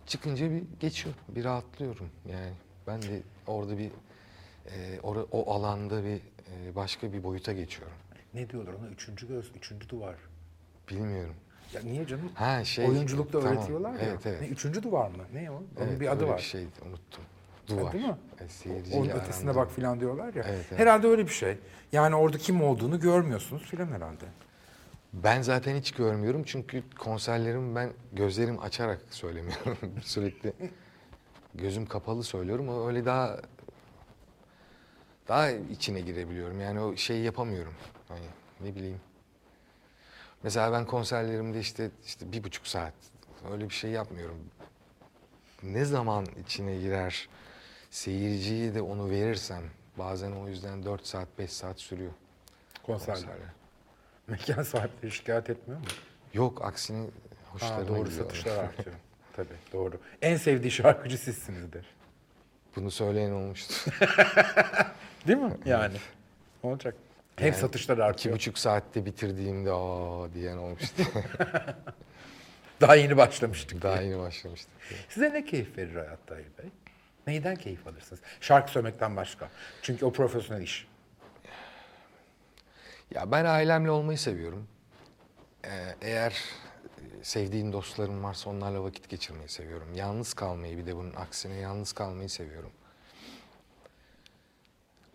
[0.06, 2.08] Çıkınca bir geçiyor, bir rahatlıyorum.
[2.32, 2.52] Yani
[2.86, 3.90] ben de orada bir
[4.76, 6.20] e, ora- o alanda bir
[6.70, 7.96] e, başka bir boyuta geçiyorum.
[8.34, 8.88] Ne diyorlar ona?
[8.88, 10.14] Üçüncü göz, üçüncü duvar.
[10.90, 11.34] Bilmiyorum.
[11.74, 12.30] Ya niye canım?
[12.34, 13.56] Ha şey Oyunculukta tamam.
[13.56, 13.98] öğretiyorlar ya.
[14.00, 14.40] Evet evet.
[14.40, 15.24] Ne, üçüncü duvar mı?
[15.32, 15.54] Ne o?
[15.54, 16.38] Onun Evet, bir adı var.
[16.38, 17.24] Bir şey unuttum.
[17.68, 17.92] Duvar.
[17.92, 18.16] değil mi?
[18.40, 20.44] E, seyirciyle Onun ötesine bak filan diyorlar ya.
[20.48, 20.80] Evet, evet.
[20.80, 21.58] Herhalde öyle bir şey.
[21.92, 24.24] Yani orada kim olduğunu görmüyorsunuz filan herhalde.
[25.12, 29.76] Ben zaten hiç görmüyorum çünkü konserlerimi ben gözlerim açarak söylemiyorum.
[30.02, 30.52] Sürekli
[31.54, 32.68] gözüm kapalı söylüyorum.
[32.68, 33.40] O öyle daha
[35.28, 36.60] daha içine girebiliyorum.
[36.60, 37.74] Yani o şeyi yapamıyorum.
[38.08, 38.26] Hani
[38.60, 39.00] ne bileyim.
[40.42, 42.92] Mesela ben konserlerimde işte işte bir buçuk saat
[43.52, 44.38] öyle bir şey yapmıyorum.
[45.62, 47.28] Ne zaman içine girer
[47.90, 49.62] seyirciye de onu verirsem
[49.98, 52.12] bazen o yüzden 4 saat 5 saat sürüyor
[52.82, 53.14] Konserler.
[53.16, 53.48] konserler.
[54.26, 55.86] Mekan sahipleri şikayet etmiyor mu?
[56.34, 57.06] Yok aksine
[57.52, 58.24] hoşlarına Ha, doğru gidiyor.
[58.24, 58.96] satışlar artıyor.
[59.36, 60.00] Tabii doğru.
[60.22, 61.86] En sevdiği şarkıcı sizsinizdir.
[62.76, 63.74] Bunu söyleyen olmuştu.
[65.26, 65.52] Değil mi?
[65.64, 65.96] Yani.
[66.62, 66.94] Olacak.
[67.36, 68.34] Hem Yani satışlar İki artıyor.
[68.34, 71.02] buçuk saatte bitirdiğimde aa diyen olmuştu.
[72.80, 73.82] Daha yeni başlamıştık.
[73.82, 74.10] Daha diye.
[74.10, 74.70] yeni başlamıştık.
[75.08, 76.70] Size ne keyif verir hayatta Ali Bey?
[77.26, 78.20] Neyden keyif alırsınız?
[78.40, 79.48] Şarkı söylemekten başka.
[79.82, 80.86] Çünkü o profesyonel iş.
[83.14, 84.68] Ya ben ailemle olmayı seviyorum.
[85.64, 85.68] Ee,
[86.02, 86.30] eğer
[86.98, 89.88] e, sevdiğim dostlarım varsa onlarla vakit geçirmeyi seviyorum.
[89.94, 92.70] Yalnız kalmayı bir de bunun aksine yalnız kalmayı seviyorum.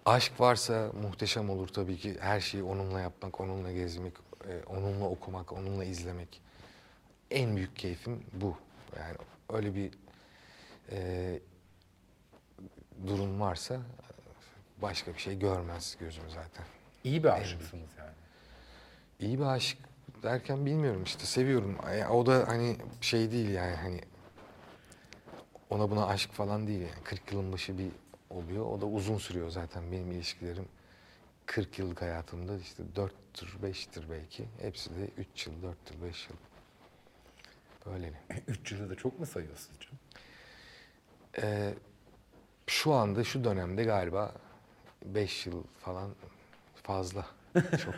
[0.06, 2.18] Aşk varsa muhteşem olur tabii ki.
[2.20, 4.14] Her şeyi onunla yapmak, onunla gezmek,
[4.48, 6.42] e, onunla okumak, onunla izlemek.
[7.32, 8.58] En büyük keyfim bu.
[8.98, 9.16] Yani
[9.50, 9.92] öyle bir
[10.92, 11.40] e,
[13.08, 13.80] durum varsa
[14.82, 16.66] başka bir şey görmez gözüm zaten.
[17.04, 18.12] İyi bir aşıksınız yani.
[19.20, 19.80] İyi bir aşık
[20.24, 21.78] derken bilmiyorum işte seviyorum.
[22.00, 24.02] Ya O da hani şey değil yani hani
[25.70, 27.92] ona buna aşk falan değil yani 40 yılın başı bir
[28.32, 28.66] oluyor.
[28.66, 30.68] O da uzun sürüyor zaten benim ilişkilerim.
[31.46, 34.46] 40 yıllık hayatımda işte 4'tür 5'tir belki.
[34.62, 36.36] Hepsi de 3 yıl, 4 yıl, 5 yıl.
[37.86, 38.14] Böyle.
[38.48, 40.00] Üç yılı da çok mu sayıyorsunuz canım?
[41.42, 41.74] Ee,
[42.68, 44.34] şu anda şu dönemde galiba
[45.06, 46.16] 5 yıl falan
[46.84, 47.26] fazla.
[47.54, 47.96] Çok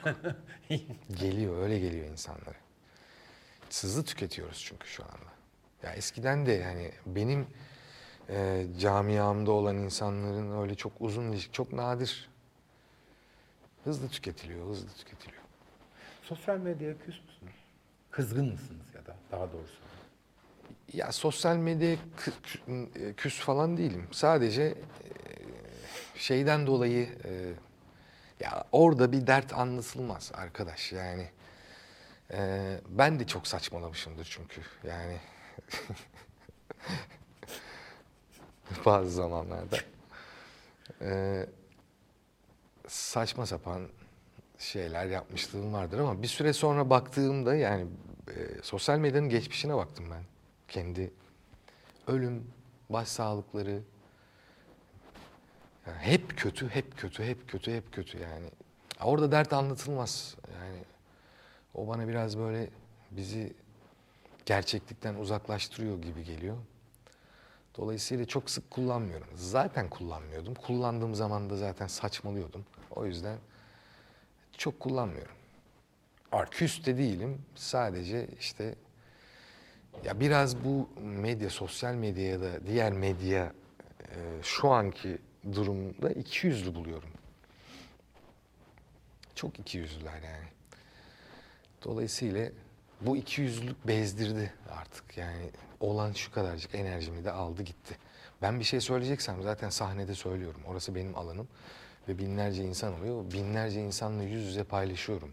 [1.20, 2.56] geliyor öyle geliyor insanlara.
[3.82, 5.34] Hızlı tüketiyoruz çünkü şu anda.
[5.84, 7.48] Ya eskiden de yani benim
[8.30, 12.30] e, camiamda olan insanların öyle çok uzun ilişki çok nadir.
[13.84, 15.44] Hızlı tüketiliyor, hızlı tüketiliyor.
[16.24, 17.56] Sosyal medyaya küs müsünüz?
[18.12, 19.74] Kızgın mısınız ya da daha doğrusu?
[20.94, 21.98] Ya sosyal medyaya
[22.96, 24.08] e, küs falan değilim.
[24.12, 24.76] Sadece e,
[26.16, 27.54] şeyden dolayı e,
[28.40, 31.30] ya orada bir dert anlatılmaz arkadaş yani.
[32.90, 35.18] Ben de çok saçmalamışımdır çünkü yani
[38.86, 39.78] bazı zamanlarda.
[41.02, 41.46] E,
[42.88, 43.88] saçma sapan
[44.58, 47.86] şeyler yapmışlığım vardır ama bir süre sonra baktığımda yani
[48.28, 50.24] e, sosyal medyanın geçmişine baktım ben.
[50.68, 51.12] Kendi
[52.08, 52.48] ölüm,
[52.90, 53.82] baş sağlıkları
[55.88, 58.50] yani hep kötü, hep kötü, hep kötü, hep kötü yani.
[59.02, 60.36] Orada dert anlatılmaz.
[60.60, 60.80] Yani
[61.74, 62.70] o bana biraz böyle
[63.12, 63.54] bizi
[64.46, 66.58] gerçeklikten uzaklaştırıyor gibi geliyor.
[67.78, 69.28] Dolayısıyla çok sık kullanmıyorum.
[69.36, 70.54] Zaten kullanmıyordum.
[70.54, 72.66] Kullandığım zaman da zaten saçmalıyordum.
[72.92, 73.38] O yüzden
[74.58, 75.36] çok kullanmıyorum.
[76.32, 76.54] Artık.
[76.54, 77.42] Küs de değilim.
[77.56, 78.76] Sadece işte
[80.06, 83.54] ya biraz bu medya, sosyal medya ya da diğer medya
[84.02, 85.18] e, şu anki
[85.54, 87.10] durumda iki yüzlü buluyorum.
[89.36, 90.48] Çok iki yüzlüler yani.
[91.84, 92.50] Dolayısıyla
[93.02, 95.18] bu iki yüzlülük bezdirdi artık.
[95.18, 95.50] Yani
[95.84, 97.98] olan şu kadarcık enerjimi de aldı gitti.
[98.42, 100.62] Ben bir şey söyleyeceksem zaten sahnede söylüyorum.
[100.68, 101.48] Orası benim alanım.
[102.08, 103.32] Ve binlerce insan oluyor.
[103.32, 105.32] Binlerce insanla yüz yüze paylaşıyorum.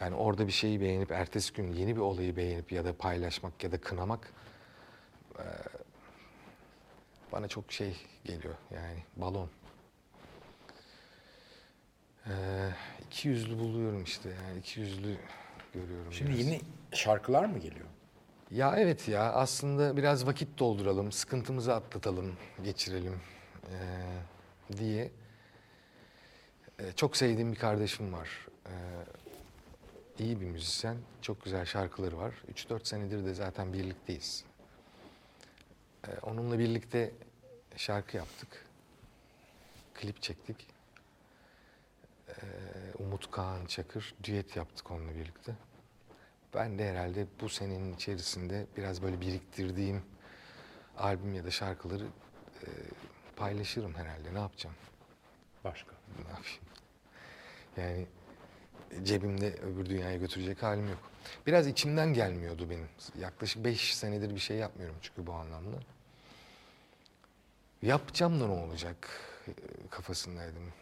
[0.00, 3.72] Yani orada bir şeyi beğenip ertesi gün yeni bir olayı beğenip ya da paylaşmak ya
[3.72, 4.32] da kınamak
[7.32, 9.50] bana çok şey geliyor yani balon.
[12.26, 12.32] Eee
[13.06, 15.16] iki yüzlü buluyorum işte yani iki yüzlü
[15.74, 16.12] görüyorum.
[16.12, 16.46] Şimdi biraz.
[16.46, 16.60] yeni
[16.92, 17.86] şarkılar mı geliyor?
[18.50, 23.20] Ya evet ya aslında biraz vakit dolduralım, sıkıntımızı atlatalım, geçirelim
[23.70, 25.10] eee, diye.
[26.80, 28.46] Eee, çok sevdiğim bir kardeşim var.
[28.66, 28.72] Eee,
[30.18, 30.96] iyi bir müzisyen.
[31.22, 32.34] Çok güzel şarkıları var.
[32.48, 34.44] 3-4 senedir de zaten birlikteyiz.
[36.08, 37.12] Ee, onunla birlikte
[37.76, 38.66] şarkı yaptık.
[39.94, 40.66] Klip çektik.
[42.28, 42.32] Ee,
[42.98, 45.52] Umut Kağan Çakır düet yaptık onunla birlikte.
[46.56, 50.02] Ben de herhalde bu senenin içerisinde biraz böyle biriktirdiğim
[50.98, 52.04] albüm ya da şarkıları
[52.62, 52.66] e,
[53.36, 54.34] paylaşırım herhalde.
[54.34, 54.76] Ne yapacağım?
[55.64, 55.90] Başka.
[56.24, 56.60] Ne yapayım?
[57.76, 58.06] Yani
[59.06, 60.98] cebimde öbür dünyaya götürecek halim yok.
[61.46, 62.88] Biraz içimden gelmiyordu benim.
[63.20, 65.76] Yaklaşık beş senedir bir şey yapmıyorum çünkü bu anlamda.
[67.82, 69.08] Yapacağım da ne olacak
[69.48, 69.52] e,
[69.90, 70.72] kafasındaydım.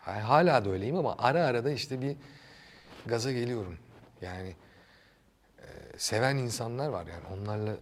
[0.00, 2.16] Ha- Hala da öyleyim ama ara ara da işte bir
[3.06, 3.78] gaza geliyorum.
[4.22, 4.56] Yani
[5.96, 7.78] seven insanlar var yani onlarla e,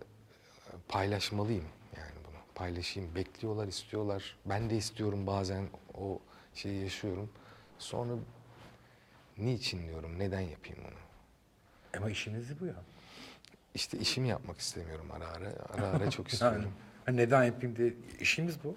[0.89, 1.65] paylaşmalıyım
[1.97, 2.37] yani bunu.
[2.55, 3.15] Paylaşayım.
[3.15, 4.37] Bekliyorlar, istiyorlar.
[4.47, 6.19] Ben de istiyorum bazen o
[6.55, 7.31] şeyi yaşıyorum.
[7.79, 8.13] Sonra
[9.39, 10.99] niçin diyorum, neden yapayım onu?
[11.99, 12.75] Ama işiniz bu ya.
[13.75, 15.49] İşte işimi yapmak istemiyorum ara ara.
[15.75, 16.73] Ara ara çok Yani, istiyorum.
[17.07, 18.77] ha, neden yapayım diye işimiz bu.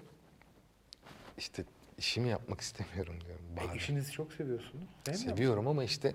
[1.38, 1.64] İşte
[1.98, 3.72] işimi yapmak istemiyorum diyorum.
[3.72, 4.84] E, işinizi çok seviyorsunuz.
[5.06, 5.30] Değil mi?
[5.30, 6.14] Seviyorum ama işte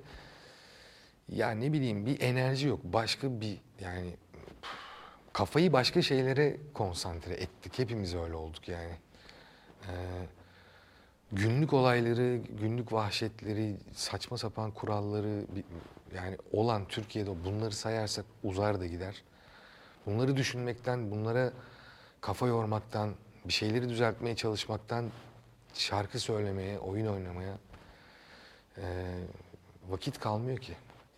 [1.30, 2.80] ya ne bileyim bir enerji yok.
[2.84, 4.16] Başka bir yani
[5.34, 7.80] kafayı başka şeylere konsantre ettik.
[7.80, 8.96] Hepimiz öyle olduk yani.
[9.88, 9.94] Ee,
[11.32, 15.46] günlük olayları, günlük vahşetleri, saçma sapan kuralları
[16.16, 19.24] yani olan Türkiye'de bunları sayarsak uzar da gider.
[20.06, 21.54] Bunları düşünmekten, bunlara
[22.22, 25.06] kafa yormaktan, bir şeyleri düzeltmeye çalışmaktan
[25.74, 27.58] şarkı söylemeye, oyun oynamaya
[28.78, 28.84] ee,
[29.90, 30.74] vakit kalmıyor ki.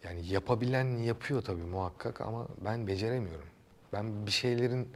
[0.06, 3.48] Yani yapabilen yapıyor tabii muhakkak ama ben beceremiyorum.
[3.94, 4.94] Ben bir şeylerin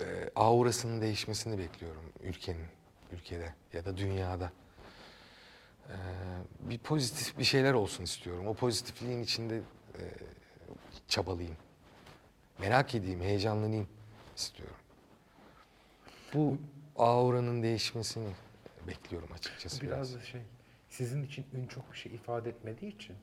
[0.00, 2.66] e, aurasının değişmesini bekliyorum ülkenin,
[3.12, 4.52] ülkede ya da dünyada.
[5.88, 5.92] Ee,
[6.60, 8.46] bir pozitif bir şeyler olsun istiyorum.
[8.46, 9.56] O pozitifliğin içinde
[9.98, 10.02] e,
[11.08, 11.56] çabalayayım.
[12.58, 13.88] Merak edeyim, heyecanlanayım
[14.36, 14.76] istiyorum.
[16.34, 16.56] Bu
[16.96, 18.28] auranın değişmesini
[18.88, 19.92] bekliyorum açıkçası biraz.
[19.92, 20.42] Biraz da şey,
[20.88, 23.16] sizin için ün çok bir şey ifade etmediği için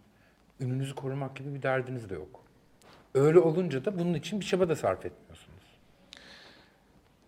[0.60, 2.44] ününüzü korumak gibi bir derdiniz de yok.
[3.16, 5.58] Öyle olunca da bunun için bir çaba da sarf etmiyorsunuz.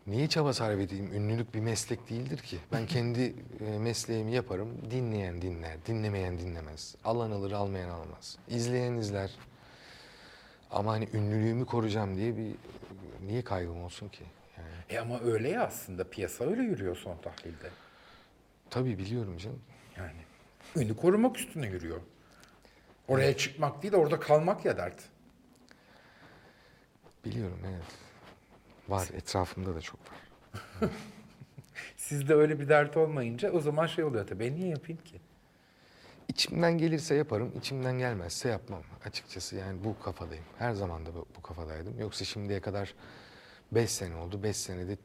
[0.08, 1.14] Niye çaba sarf edeyim?
[1.14, 2.58] Ünlülük bir meslek değildir ki.
[2.72, 4.92] Ben kendi e, mesleğimi yaparım.
[4.92, 6.96] Dinleyen dinler, dinlemeyen dinlemez.
[7.04, 8.38] Alan alır, almayan almaz.
[8.48, 9.32] İzleyen izler.
[10.72, 12.56] Ama hani ünlülüğümü koruyacağım diye bir
[13.26, 14.24] niye kaygım olsun ki?
[14.58, 17.70] Yani, E ama öyle ya aslında piyasa öyle yürüyor son tahlilde.
[18.70, 19.62] tabii biliyorum canım.
[19.98, 20.22] Yani
[20.76, 22.02] ünü korumak üstüne yürüyor.
[23.10, 25.02] Oraya çıkmak değil de orada kalmak ya dert.
[27.26, 27.84] Biliyorum evet.
[28.88, 30.20] Var etrafımda da çok var.
[31.98, 34.40] Sizde öyle bir dert olmayınca o zaman şey oluyor tabii.
[34.40, 35.22] Ben niye yapayım ki?
[36.28, 38.84] İçimden gelirse yaparım, içimden gelmezse yapmam.
[39.06, 40.44] Açıkçası yani bu kafadayım.
[40.58, 42.00] Her zaman da bu, bu kafadaydım.
[42.00, 42.94] Yoksa şimdiye kadar
[43.72, 44.44] 5 sene oldu.
[44.44, 44.98] 5 senede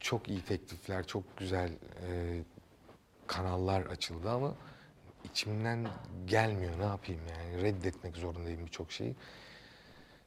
[0.00, 1.70] çok iyi teklifler, çok güzel
[2.08, 2.42] e,
[3.26, 4.54] kanallar açıldı ama
[5.24, 5.86] içimden
[6.26, 6.78] gelmiyor.
[6.78, 7.62] Ne yapayım yani?
[7.62, 9.14] Reddetmek zorundayım birçok şeyi.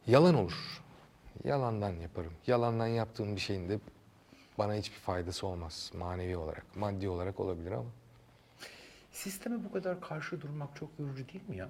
[0.07, 0.83] Yalan olur.
[1.43, 2.33] Yalandan yaparım.
[2.47, 3.79] Yalandan yaptığım bir şeyin de
[4.57, 6.75] bana hiçbir faydası olmaz manevi olarak.
[6.75, 7.89] Maddi olarak olabilir ama.
[9.12, 11.69] Sisteme bu kadar karşı durmak çok yorucu değil mi ya?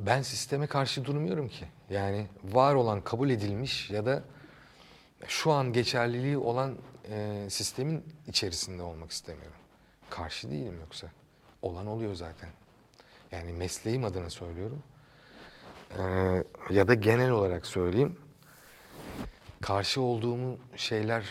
[0.00, 1.66] Ben sisteme karşı durmuyorum ki.
[1.90, 4.24] Yani var olan, kabul edilmiş ya da
[5.26, 6.76] şu an geçerliliği olan
[7.08, 9.56] e, sistemin içerisinde olmak istemiyorum.
[10.10, 11.10] Karşı değilim yoksa.
[11.66, 12.48] Olan oluyor zaten.
[13.32, 14.82] Yani mesleğim adına söylüyorum.
[15.98, 18.16] Ee, ya da genel olarak söyleyeyim.
[19.60, 21.24] Karşı olduğum şeyler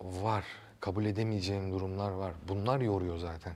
[0.00, 0.44] var.
[0.80, 2.32] Kabul edemeyeceğim durumlar var.
[2.48, 3.52] Bunlar yoruyor zaten.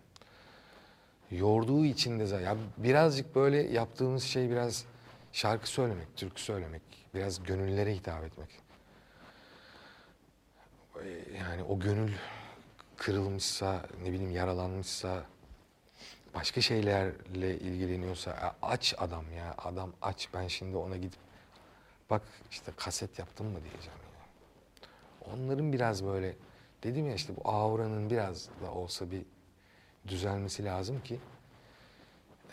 [1.31, 2.45] Yorduğu için de zaten.
[2.45, 4.85] Ya birazcık böyle yaptığımız şey biraz
[5.33, 6.83] şarkı söylemek, türkü söylemek.
[7.15, 8.49] Biraz gönüllere hitap etmek.
[11.05, 12.13] Ee, Yani o gönül
[12.97, 15.25] kırılmışsa, ne bileyim yaralanmışsa,
[16.35, 19.55] başka şeylerle ilgileniyorsa aç adam ya.
[19.59, 20.29] Adam aç.
[20.35, 21.21] Ben şimdi ona gidip
[22.11, 24.25] bak işte kaset yaptım mı diyeceğim ya.
[25.35, 26.37] Onların biraz böyle
[26.83, 29.23] dedim ya işte bu auranın biraz da olsa bir
[30.09, 31.21] düzelmesi lazım ki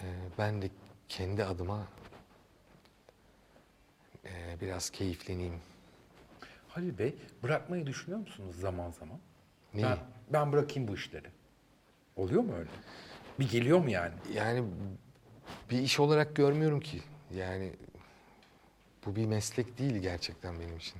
[0.01, 0.05] e,
[0.37, 0.69] ben de
[1.09, 1.87] kendi adıma
[4.25, 5.59] e, biraz keyifleneyim.
[6.67, 9.19] Halil Bey bırakmayı düşünüyor musunuz zaman zaman?
[9.73, 9.85] Neyi?
[9.85, 9.97] Ben,
[10.33, 11.27] ben bırakayım bu işleri.
[12.15, 12.69] Oluyor mu öyle?
[13.41, 14.13] Bir geliyor mu yani?
[14.33, 14.63] Yani
[15.69, 17.01] bir iş olarak görmüyorum ki.
[17.35, 17.73] Yani
[19.05, 20.95] bu bir meslek değil gerçekten benim için.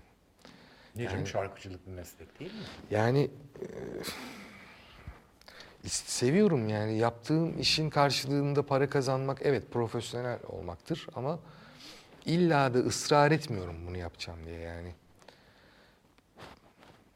[0.96, 2.60] Ne canım Yani- şarkıcılık bir meslek değil mi?
[2.92, 3.32] Yani
[3.62, 3.68] e,
[5.90, 11.40] seviyorum yani yaptığım işin karşılığında para kazanmak evet profesyonel olmaktır ama
[12.26, 14.96] illa da ısrar etmiyorum bunu yapacağım diye yani.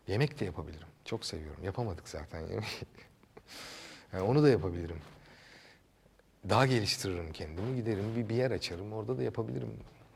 [0.07, 0.87] Yemek de yapabilirim.
[1.05, 1.63] Çok seviyorum.
[1.63, 2.61] Yapamadık zaten yemeği.
[4.13, 4.97] Yani onu da yapabilirim.
[6.49, 7.75] Daha geliştiririm kendimi.
[7.75, 8.93] Giderim bir, bir yer açarım.
[8.93, 9.73] Orada da yapabilirim.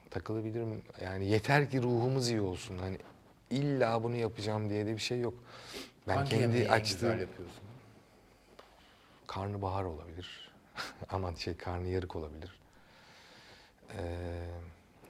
[0.09, 0.81] Takılabilirim.
[1.03, 2.77] Yani yeter ki ruhumuz iyi olsun.
[2.77, 2.97] Hani
[3.49, 5.33] illa bunu yapacağım diye de bir şey yok.
[6.07, 7.63] Ben Hangi kendi açtığım yapıyorsun?
[9.27, 10.51] karnabahar olabilir.
[11.09, 12.59] Aman şey karnıyarık olabilir.
[13.97, 13.99] Ee,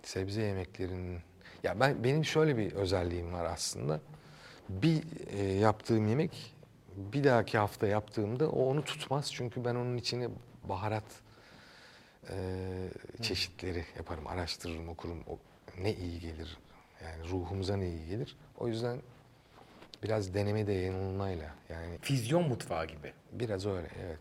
[0.03, 1.20] sebze yemeklerinin
[1.63, 3.99] ya ben benim şöyle bir özelliğim var aslında.
[4.70, 6.55] Bir e, yaptığım yemek
[6.95, 10.30] bir dahaki hafta yaptığımda o onu tutmaz çünkü ben onun içine
[10.70, 11.03] baharat
[12.30, 12.36] e,
[13.22, 15.24] çeşitleri yaparım, araştırırım, okurum.
[15.28, 15.38] O
[15.82, 16.57] ne iyi gelir
[17.03, 18.38] yani ruhumuza ne iyi gelir.
[18.57, 18.99] O yüzden
[20.03, 23.13] biraz deneme de yanılmayla yani Füzyon mutfağı gibi.
[23.32, 24.20] biraz öyle evet.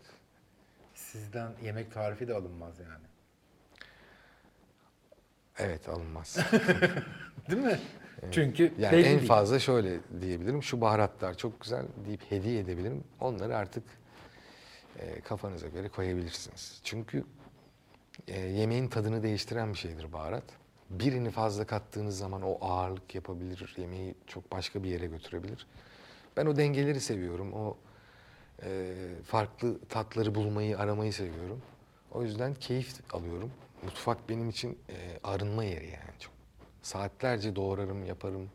[0.93, 3.03] Sizden yemek tarifi de alınmaz yani.
[5.57, 6.37] Evet alınmaz.
[7.49, 7.79] Değil mi?
[8.31, 9.27] Çünkü Yani belli en değil.
[9.27, 10.63] fazla şöyle diyebilirim.
[10.63, 13.03] Şu baharatlar çok güzel deyip hediye edebilirim.
[13.19, 13.83] Onları artık
[14.99, 16.81] e, kafanıza göre koyabilirsiniz.
[16.83, 17.25] Çünkü
[18.27, 20.43] e, yemeğin tadını değiştiren bir şeydir baharat.
[20.89, 23.75] Birini fazla kattığınız zaman o ağırlık yapabilir.
[23.77, 25.67] Yemeği çok başka bir yere götürebilir.
[26.37, 27.53] Ben o dengeleri seviyorum.
[27.53, 27.77] O
[28.63, 28.93] e,
[29.25, 31.61] farklı tatları bulmayı, aramayı seviyorum.
[32.11, 33.51] O yüzden keyif alıyorum.
[33.83, 36.19] Mutfak benim için e, arınma yeri yani.
[36.19, 36.33] Çok
[36.81, 38.49] saatlerce doğrarım, yaparım.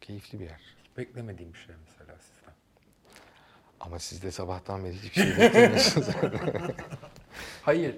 [0.00, 0.60] Keyifli bir yer.
[0.96, 2.18] Beklemediğim bir şey mesela.
[3.82, 6.08] Ama siz de sabahtan beri hiçbir şey beklemiyorsunuz.
[7.62, 7.96] Hayır.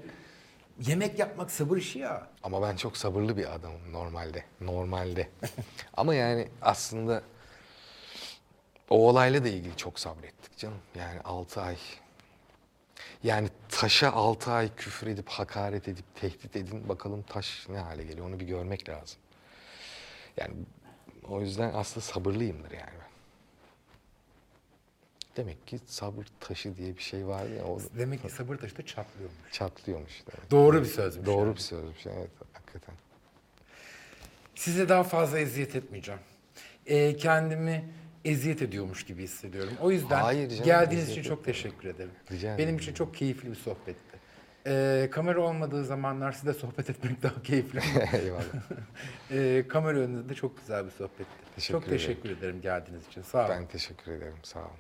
[0.81, 2.29] Yemek yapmak sabır işi ya.
[2.43, 4.45] Ama ben çok sabırlı bir adamım normalde.
[4.61, 5.29] Normalde.
[5.97, 7.23] Ama yani aslında
[8.91, 10.79] o olayla da ilgili çok sabrettik canım.
[10.95, 11.77] Yani 6 ay.
[13.23, 16.89] Yani taşa 6 ay küfür edip, hakaret edip, tehdit edin.
[16.89, 19.19] Bakalım taş ne hale geliyor onu bir görmek lazım.
[20.37, 20.55] Yani
[21.29, 23.04] o yüzden aslında sabırlıyımdır yani.
[25.37, 28.87] Demek ki sabır taşı diye bir şey var ya o Demek ki sabır taşı da
[28.87, 29.53] çatlıyormuş.
[29.53, 30.23] çatlıyormuş.
[30.27, 30.51] demek.
[30.51, 31.27] Doğru bir sözmüş.
[31.27, 31.55] Doğru yani.
[31.57, 32.95] bir sözmüş evet hakikaten.
[34.55, 36.21] Size daha fazla eziyet etmeyeceğim.
[36.87, 37.85] Ee, kendimi
[38.25, 39.73] eziyet ediyormuş gibi hissediyorum.
[39.81, 42.11] O yüzden Hayır canım, geldiğiniz için çok teşekkür ederim.
[42.31, 42.77] Rica Benim ederim.
[42.79, 44.15] için çok keyifli bir sohbetti.
[44.67, 47.81] Ee, kamera olmadığı zamanlar size sohbet etmek daha keyifli.
[48.23, 48.45] Eyvallah.
[49.31, 51.25] ee, kamera önünde de çok güzel bir sohbetti.
[51.55, 53.23] Teşekkür çok teşekkür ederim geldiğiniz için.
[53.23, 53.51] Sağ olun.
[53.51, 54.35] Ben teşekkür ederim.
[54.43, 54.71] Sağ olun.